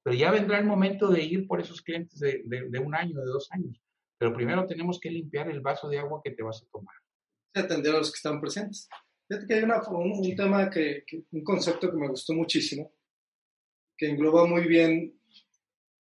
[0.03, 3.27] Pero ya vendrá el momento de ir por esos clientes de, de, un año, de
[3.27, 3.79] dos años.
[4.19, 6.95] Pero primero tenemos que limpiar el vaso de agua que te vas a tomar.
[7.55, 8.89] Y atender a los que están presentes.
[9.29, 12.93] Fíjate que hay una, un, tema, que, un concepto que me gustó muchísimo,
[14.01, 15.21] que engloba muy bien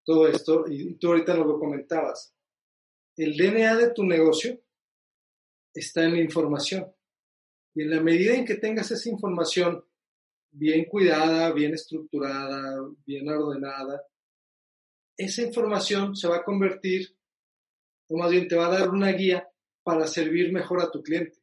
[0.05, 2.33] todo esto, y tú ahorita lo comentabas.
[3.17, 4.57] El DNA de tu negocio
[5.73, 6.89] está en la información.
[7.75, 9.83] Y en la medida en que tengas esa información
[10.51, 14.01] bien cuidada, bien estructurada, bien ordenada,
[15.17, 17.17] esa información se va a convertir,
[18.07, 19.45] o más bien te va a dar una guía
[19.83, 21.37] para servir mejor a tu cliente.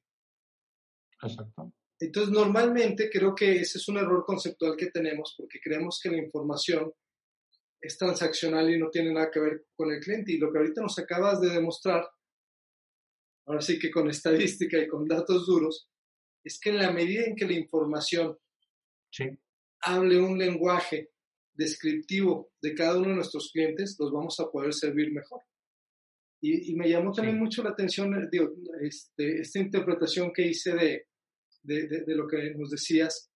[1.22, 1.70] Exacto.
[1.98, 6.18] Entonces, normalmente creo que ese es un error conceptual que tenemos porque creemos que la
[6.18, 6.92] información
[7.80, 10.32] es transaccional y no tiene nada que ver con el cliente.
[10.32, 12.06] Y lo que ahorita nos acabas de demostrar
[13.46, 15.88] ahora sí que con estadística y con datos duros,
[16.44, 18.36] es que en la medida en que la información
[19.80, 21.10] hable un lenguaje
[21.54, 25.40] descriptivo de cada uno de nuestros clientes, los vamos a poder servir mejor.
[26.42, 28.28] Y, me llamó también mucho la atención eh,
[28.82, 31.06] este, esta interpretación que hice de,
[31.66, 33.30] de, lo que nos decías,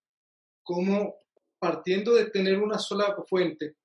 [0.62, 1.16] cómo
[1.58, 3.76] partiendo de tener una sola fuente,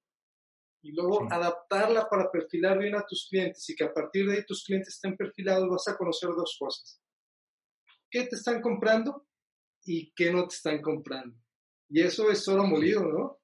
[0.86, 4.46] y luego adaptarla para perfilar bien a tus clientes y que a partir de ahí
[4.46, 7.02] tus clientes estén perfilados, vas a conocer dos cosas.
[8.08, 9.26] ¿Qué te están comprando
[9.84, 11.36] y qué no te están comprando?
[11.90, 13.40] Y eso es solo molido, ¿no?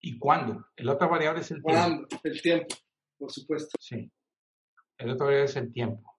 [0.00, 0.64] ¿Y cuándo?
[0.76, 1.80] La otra variable es el tiempo.
[1.80, 2.08] ¿Cuándo?
[2.22, 2.74] El tiempo,
[3.18, 3.76] por supuesto.
[3.80, 4.08] Sí.
[4.98, 6.11] La otra variable es el tiempo.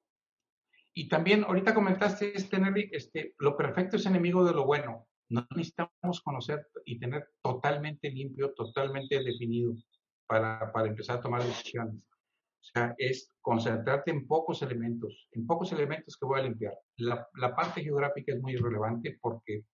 [0.96, 2.58] Y también, ahorita comentaste, este,
[2.92, 5.08] este, lo perfecto es enemigo de lo bueno.
[5.30, 9.74] No necesitamos conocer y tener totalmente limpio, totalmente definido
[10.28, 11.96] para, para empezar a tomar decisiones.
[11.96, 16.78] O sea, es concentrarte en pocos elementos, en pocos elementos que voy a limpiar.
[16.98, 19.66] La, la parte geográfica es muy relevante porque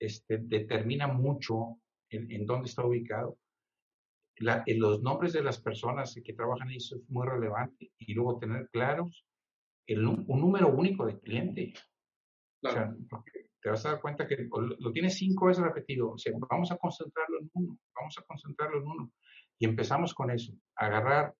[0.00, 1.78] este, determina mucho
[2.10, 3.38] en, en dónde está ubicado.
[4.40, 8.38] La, en los nombres de las personas que trabajan ahí es muy relevante y luego
[8.38, 9.24] tener claros
[9.88, 11.72] el, un número único de cliente.
[12.62, 12.94] O sea,
[13.60, 16.12] te vas a dar cuenta que lo, tienes cinco veces repetido.
[16.12, 19.12] O sea, vamos a concentrarlo en uno, vamos a concentrarlo en uno.
[19.58, 21.34] Y empezamos con eso, agarrar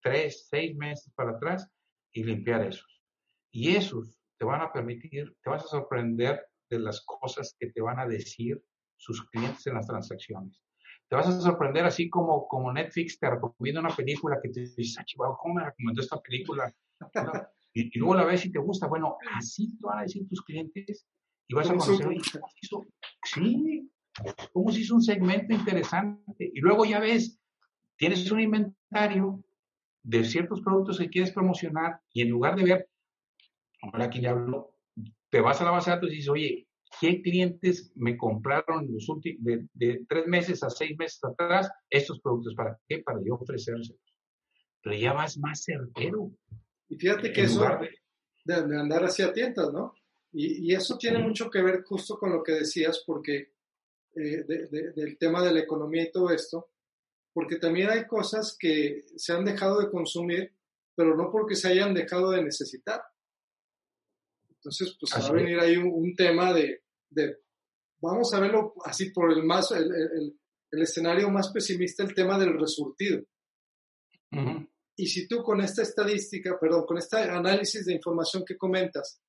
[0.00, 1.68] tres, seis meses para atrás
[2.12, 3.02] y limpiar esos.
[3.50, 7.80] Y esos te van a permitir, te vas a sorprender de las cosas que te
[7.80, 8.62] van a decir
[8.96, 10.60] sus clientes en las transacciones.
[11.08, 15.00] Te vas a sorprender así como, como Netflix te recomienda una película que te dice,
[15.00, 16.72] ah, ¿cómo me recomendó esta película?
[17.74, 18.86] Y, luego la ves y te gusta.
[18.86, 21.06] Bueno, así te van a decir tus clientes
[21.48, 22.06] y vas a conocer,
[23.24, 23.90] sí,
[24.52, 26.50] cómo se hizo un segmento interesante.
[26.54, 27.38] Y luego ya ves
[27.96, 29.44] tienes un inventario
[30.02, 32.88] de ciertos productos que quieres promocionar y en lugar de ver,
[33.82, 34.76] ahora aquí ya hablo,
[35.30, 36.68] te vas a la base de datos y dices, oye,
[37.00, 42.54] ¿qué clientes me compraron los últimos, de, tres meses a seis meses atrás estos productos?
[42.54, 42.98] ¿Para qué?
[42.98, 43.98] Para yo ofrecérselos.
[44.82, 46.30] Pero ya vas más certero.
[46.88, 47.64] Y fíjate que eso
[48.44, 49.94] de, andar hacia tientas, ¿no?
[50.32, 53.52] Y, eso tiene mucho que ver justo con lo que decías, porque
[54.14, 56.70] eh, del tema de la economía y todo esto,
[57.32, 60.52] porque también hay cosas que se han dejado de consumir,
[60.94, 63.02] pero no porque se hayan dejado de necesitar.
[64.48, 66.82] Entonces, pues va a venir ahí un, tema de,
[68.00, 70.38] vamos a verlo así por el más, el,
[70.70, 73.22] escenario más pesimista, el tema del resurtido.
[74.96, 79.20] Y si tú con esta estadística, perdón, con este análisis de información que comentas,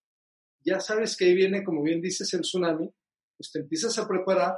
[0.64, 2.90] ya sabes que ahí viene, como bien dices, el tsunami,
[3.38, 4.56] pues te empiezas a preparar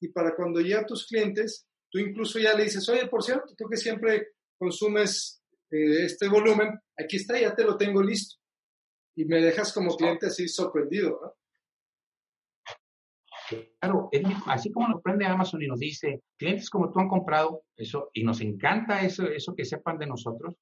[0.00, 3.54] y para cuando llegue a tus clientes, Tú incluso ya le dices, oye, por cierto,
[3.56, 8.36] tú que siempre consumes eh, este volumen, aquí está, ya te lo tengo listo.
[9.16, 11.34] Y me dejas como cliente así sorprendido, ¿no?
[13.80, 14.10] Claro,
[14.46, 18.24] así como nos prende Amazon y nos dice, clientes como tú han comprado eso, y
[18.24, 20.54] nos encanta eso, eso que sepan de nosotros,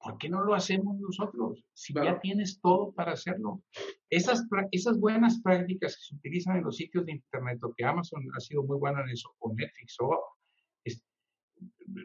[0.00, 1.64] ¿por qué no lo hacemos nosotros?
[1.74, 3.62] Si ya tienes todo para hacerlo.
[4.08, 8.22] Esas, esas buenas prácticas que se utilizan en los sitios de Internet, o que Amazon
[8.36, 10.36] ha sido muy bueno en eso, o Netflix, o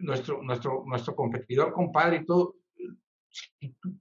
[0.01, 2.55] nuestro, nuestro, nuestro competidor compadre y todo,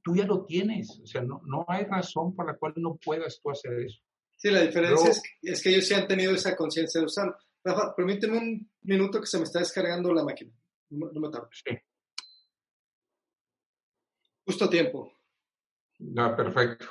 [0.03, 1.01] tú, ya lo tienes.
[1.03, 4.01] O sea, no, no hay razón por la cual no puedas tú hacer eso.
[4.43, 7.39] Sí, la diferencia es, es, que ellos sí han tenido esa conciencia de usarlo.
[7.63, 10.53] Rafa, permíteme un minuto que se me está descargando la máquina.
[10.91, 11.63] No, me tardes.
[11.65, 11.79] Sí.
[14.45, 15.17] Justo a tiempo.
[16.01, 16.87] No, perfecto.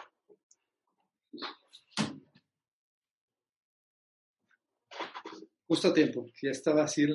[5.67, 6.27] Justo a tiempo.
[6.41, 7.05] Ya estaba así.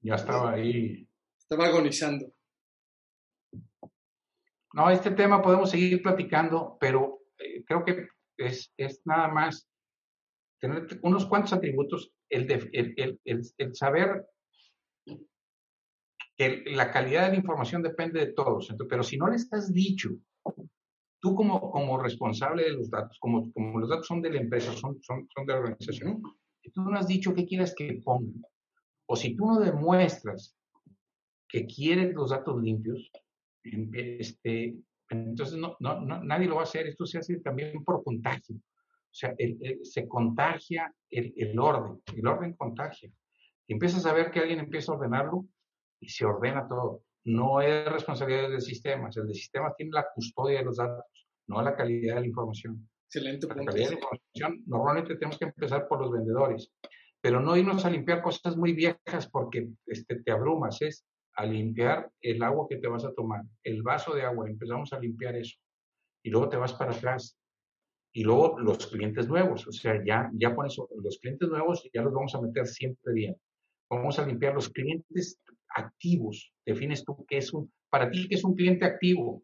[0.00, 1.08] Ya estaba ahí.
[1.38, 2.34] Estaba agonizando.
[4.72, 9.68] No, este tema podemos seguir platicando, pero eh, creo que es, es, nada más
[10.60, 14.26] tener unos cuantos atributos, el, el, el, el, saber
[16.36, 20.10] que la calidad de la información depende de todos, pero si no les has dicho,
[21.20, 24.72] tú como, como responsable de los datos, como, como los datos son de la empresa,
[24.72, 26.22] son, son, son de la organización,
[26.62, 28.42] si tú no has dicho qué quieres que pongan,
[29.06, 30.56] o si tú no demuestras
[31.48, 33.10] que quieres los datos limpios,
[33.62, 34.76] este,
[35.12, 36.86] entonces no, no, nadie lo va a hacer.
[36.86, 38.56] Esto se hace también por contagio.
[38.56, 39.34] O sea,
[39.82, 42.00] se contagia el, el, orden.
[42.16, 43.10] El orden contagia.
[43.66, 45.46] Y empiezas a ver que alguien empieza a ordenarlo
[46.00, 47.02] y se ordena todo.
[47.24, 49.10] No es responsabilidad del sistema.
[49.14, 51.04] el sistema tiene la custodia de los datos,
[51.46, 52.88] no la calidad de la información.
[53.06, 53.46] Excelente.
[53.46, 56.72] La calidad de la información, normalmente tenemos que empezar por los vendedores,
[57.20, 60.80] pero no irnos a limpiar cosas muy viejas porque este, te abrumas.
[60.82, 61.04] Es
[61.34, 64.98] a limpiar el agua que te vas a tomar, el vaso de agua, empezamos a
[64.98, 65.58] limpiar eso.
[66.22, 67.38] Y luego te vas para atrás.
[68.14, 72.12] Y luego los clientes nuevos, o sea, ya, ya pones los clientes nuevos, ya los
[72.12, 73.36] vamos a meter siempre bien.
[73.88, 76.52] Vamos a limpiar los clientes activos.
[76.66, 79.42] Defines tú qué es un, para ti, qué es un cliente activo.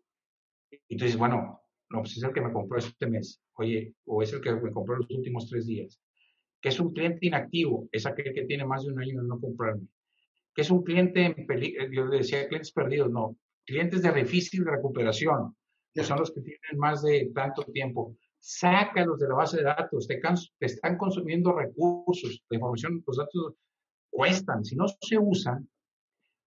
[0.71, 4.23] Y tú dices, bueno, no, pues es el que me compró este mes, oye, o
[4.23, 5.99] es el que me compró los últimos tres días.
[6.61, 7.89] ¿Qué es un cliente inactivo?
[7.91, 9.89] Es aquel que tiene más de un año de no comprarme
[10.59, 14.67] que es un cliente en peligro, eh, yo decía clientes perdidos, no, clientes de difícil
[14.67, 15.57] recuperación,
[15.95, 18.17] que son los que tienen más de tanto tiempo.
[18.41, 20.21] Sácalos de la base de datos, te,
[20.59, 23.55] te están consumiendo recursos, la información, los datos
[24.11, 25.71] cuestan, si no se usan,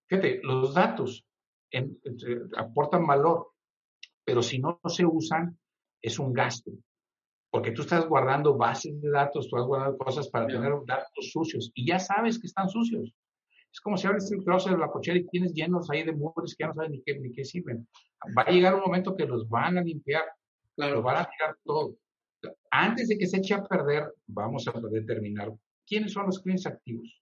[0.09, 1.26] fíjate, los datos
[2.57, 3.53] aportan valor,
[4.26, 5.57] pero si no se usan,
[6.01, 6.70] es un gasto.
[7.49, 11.72] Porque tú estás guardando bases de datos, tú estás guardando cosas para tener datos sucios
[11.74, 13.16] y ya sabes que están sucios.
[13.72, 16.55] Es como si abres el closet de la cochera y tienes llenos ahí de mugres
[16.55, 17.88] que ya no saben ni qué, ni qué sirven.
[18.38, 20.24] Va a llegar un momento que los van a limpiar,
[20.76, 20.95] claro.
[20.95, 21.95] los van a tirar todo.
[22.72, 25.53] Antes de que se eche a perder, vamos a determinar
[25.88, 27.22] quiénes son los clientes activos.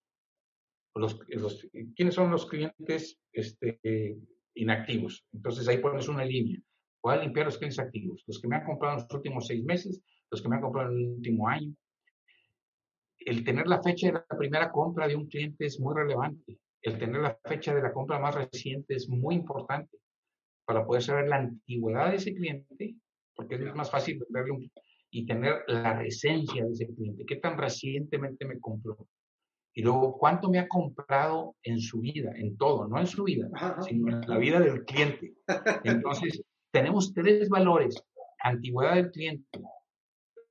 [0.96, 4.18] Los, los, quiénes son los clientes este,
[4.56, 5.26] inactivos.
[5.32, 6.60] Entonces ahí pones una línea.
[7.02, 9.64] Voy a limpiar los clientes activos, los que me han comprado en los últimos seis
[9.64, 11.74] meses, los que me han comprado en el último año,
[13.30, 16.58] el tener la fecha de la primera compra de un cliente es muy relevante.
[16.82, 20.00] El tener la fecha de la compra más reciente es muy importante
[20.66, 22.96] para poder saber la antigüedad de ese cliente,
[23.36, 24.72] porque es más fácil verle un,
[25.12, 28.98] y tener la recencia de ese cliente, qué tan recientemente me compró.
[29.76, 32.32] Y luego, ¿cuánto me ha comprado en su vida?
[32.36, 33.48] En todo, no en su vida,
[33.88, 35.36] sino en la vida del cliente.
[35.84, 38.04] Entonces, tenemos tres valores.
[38.42, 39.60] Antigüedad del cliente.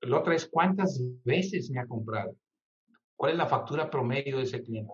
[0.03, 2.37] La otra es cuántas veces me ha comprado
[3.18, 4.92] cuál es la factura promedio de ese cliente.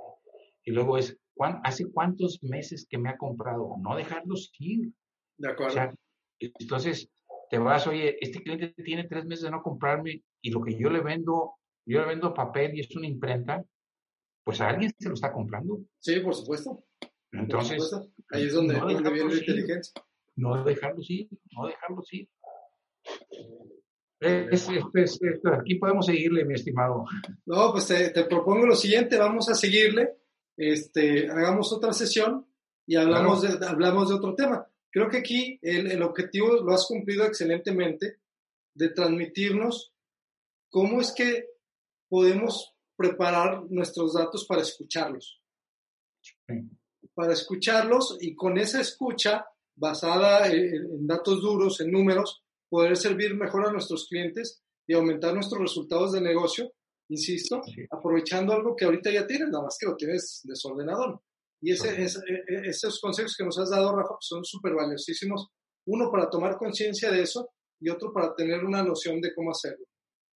[0.65, 1.17] Y luego es,
[1.63, 3.77] ¿hace cuántos meses que me ha comprado?
[3.79, 4.93] No dejarlos ir.
[5.37, 5.93] De acuerdo.
[6.39, 7.11] entonces,
[7.51, 10.89] te vas, oye, este cliente tiene tres meses de no comprarme y lo que yo
[10.89, 11.55] le vendo,
[11.85, 13.63] yo le vendo papel y es una imprenta,
[14.43, 15.81] pues a alguien se lo está comprando.
[15.99, 16.83] Sí, por supuesto.
[17.33, 17.95] Entonces,
[18.31, 20.03] ahí es donde, viene la inteligencia.
[20.37, 22.29] No dejarlos ir, no dejarlos ir.
[24.21, 25.21] Es, es,
[25.53, 27.05] aquí podemos seguirle, mi estimado.
[27.47, 30.17] No, pues te, propongo lo siguiente, vamos a seguirle,
[30.57, 32.47] este, hagamos otra sesión
[32.87, 34.67] y hablamos, de, hablamos de otro tema.
[34.91, 38.21] Creo que aquí el, el, objetivo lo has cumplido excelentemente,
[38.75, 39.93] de transmitirnos
[40.71, 41.49] cómo es que
[42.09, 45.41] podemos preparar nuestros datos para escucharlos.
[47.15, 49.47] Para escucharlos y con esa escucha
[49.77, 52.44] basada en datos duros, en números,
[52.75, 56.73] poder servir mejor a nuestros clientes y aumentar nuestros resultados de negocio,
[57.09, 61.23] insisto, aprovechando algo que ahorita ya tienes, nada más que lo tienes desordenado.
[61.63, 65.47] Y ese, e, e, esos consejos que nos has dado, Rafa, pues, son súper valiosísimos.
[65.87, 67.49] Uno para tomar conciencia de eso
[67.81, 69.87] y otro para tener una noción de cómo hacerlo.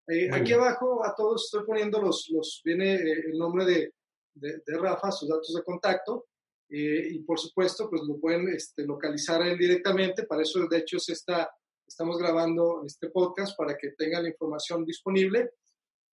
[0.07, 3.93] Eh, aquí abajo a todos estoy poniendo los, los viene eh, el nombre de,
[4.35, 6.27] de, Rafa, sus datos de contacto,
[6.69, 10.27] eh, y por supuesto, pues lo pueden este, localizar a él directamente.
[10.27, 11.49] Para eso, de hecho, se está,
[11.87, 15.51] estamos grabando este podcast para que tengan la información disponible.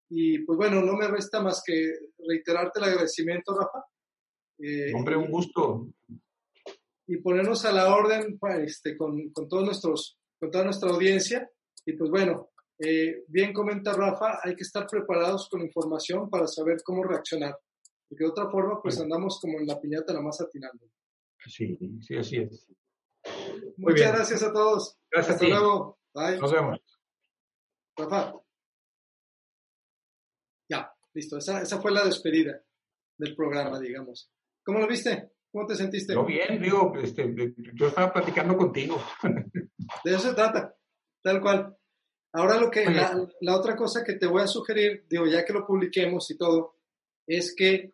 [0.09, 1.93] Y pues bueno, no me resta más que
[2.27, 3.83] reiterarte el agradecimiento, Rafa.
[4.95, 5.87] Hombre, un gusto.
[7.07, 11.49] Y ponernos a la orden este, con, con, todos nuestros, con toda nuestra audiencia.
[11.85, 16.77] Y pues bueno, eh, bien comenta Rafa, hay que estar preparados con información para saber
[16.83, 17.57] cómo reaccionar.
[18.07, 20.85] Porque de otra forma, pues andamos como en la piñata la más atinando.
[21.45, 22.67] Sí, sí, así es.
[23.77, 24.97] Muchas gracias a todos.
[25.11, 25.99] Gracias Hasta luego.
[26.13, 26.37] Bye.
[26.37, 26.79] Nos vemos.
[27.97, 28.33] Rafa.
[30.69, 31.37] Ya, listo.
[31.37, 32.61] Esa, esa fue la despedida
[33.17, 34.31] del programa, digamos.
[34.63, 35.31] ¿Cómo lo viste?
[35.51, 36.13] ¿Cómo te sentiste?
[36.13, 37.31] Yo bien, digo, este,
[37.75, 38.99] yo estaba platicando contigo.
[40.03, 40.75] De eso se trata,
[41.21, 41.77] tal cual.
[42.33, 45.67] Ahora lo que, la, otra cosa que te voy a sugerir, digo, ya que lo
[45.67, 46.77] publiquemos y todo,
[47.27, 47.93] es que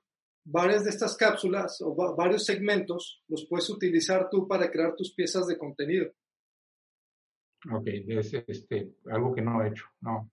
[0.51, 5.47] varias de estas cápsulas o varios segmentos los puedes utilizar tú para crear tus piezas
[5.47, 6.11] de contenido.
[7.71, 10.31] Ok, es este, algo que no he hecho, no.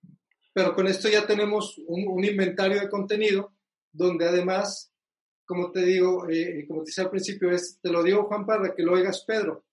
[0.54, 3.52] Pero con esto ya tenemos un, inventario de contenido
[3.92, 4.92] donde además,
[5.44, 8.74] como te digo, eh, como te decía al principio, es, te lo digo Juan para
[8.74, 9.64] que lo oigas Pedro.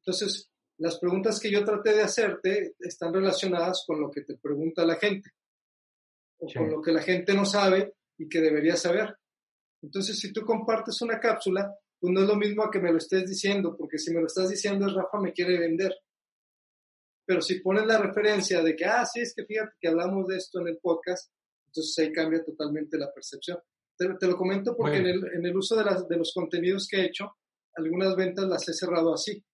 [0.00, 4.84] Entonces, las preguntas que yo traté de hacerte están relacionadas con lo que te pregunta
[4.84, 5.30] la gente
[6.38, 9.16] o con lo que la gente no sabe y que debería saber.
[9.82, 12.98] Entonces, si tú compartes una cápsula, pues no es lo mismo a que me lo
[12.98, 15.94] estés diciendo, porque si me lo estás diciendo es Rafa me quiere vender.
[17.24, 20.36] Pero si pones la referencia de que, ah, sí, es que fíjate que hablamos de
[20.36, 21.32] esto en el podcast,
[21.66, 23.58] entonces ahí cambia totalmente la percepción.
[23.96, 26.98] Te, lo comento porque en el, en el, uso de, las, de los contenidos que
[26.98, 27.36] he hecho,
[27.76, 29.44] algunas ventas las he cerrado así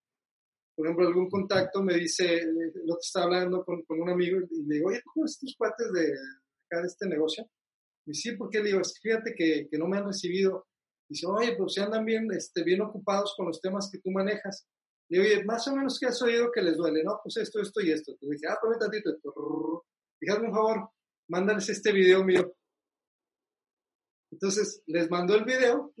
[0.79, 2.41] por ejemplo, algún contacto me dice,
[2.85, 5.91] lo que está hablando con, con, un amigo y le digo, oye, ¿cómo estos cuates
[5.91, 6.13] de
[6.65, 7.45] acá de este negocio?
[8.05, 10.67] Y sí, porque le digo, fíjate que, que, no me han recibido.
[11.07, 14.67] Dice, oye, pues si andan bien, este, bien ocupados con los temas que tú manejas.
[15.09, 17.19] Le digo, oye, más o menos que has oído que les duele, ¿no?
[17.23, 18.11] Pues esto, esto y esto.
[18.11, 19.11] Entonces dije, ah, pero tantito.
[20.19, 20.89] Fíjate, un favor,
[21.27, 22.53] mándales este video mío.
[24.31, 25.93] Entonces les mandó el video,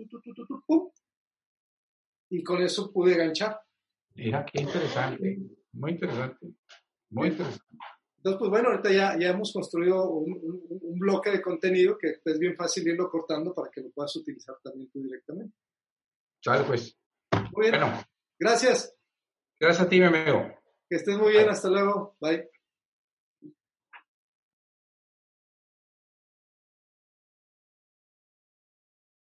[2.29, 3.59] y con eso pude ganchar.
[4.15, 5.39] Mira, qué interesante,
[5.71, 6.53] muy interesante,
[7.09, 7.65] muy interesante.
[8.19, 12.37] Entonces, pues bueno, ahorita ya, ya hemos construido un, un, bloque de contenido que es
[12.37, 15.55] bien fácil irlo cortando para que lo puedas utilizar también tú directamente.
[16.41, 16.97] Chale, pues.
[17.53, 17.81] Muy bien.
[18.37, 18.93] Gracias.
[19.57, 20.53] Gracias a ti, mi amigo.
[20.89, 21.47] Que estés muy bien.
[21.47, 22.17] Hasta luego.
[22.19, 22.49] Bye.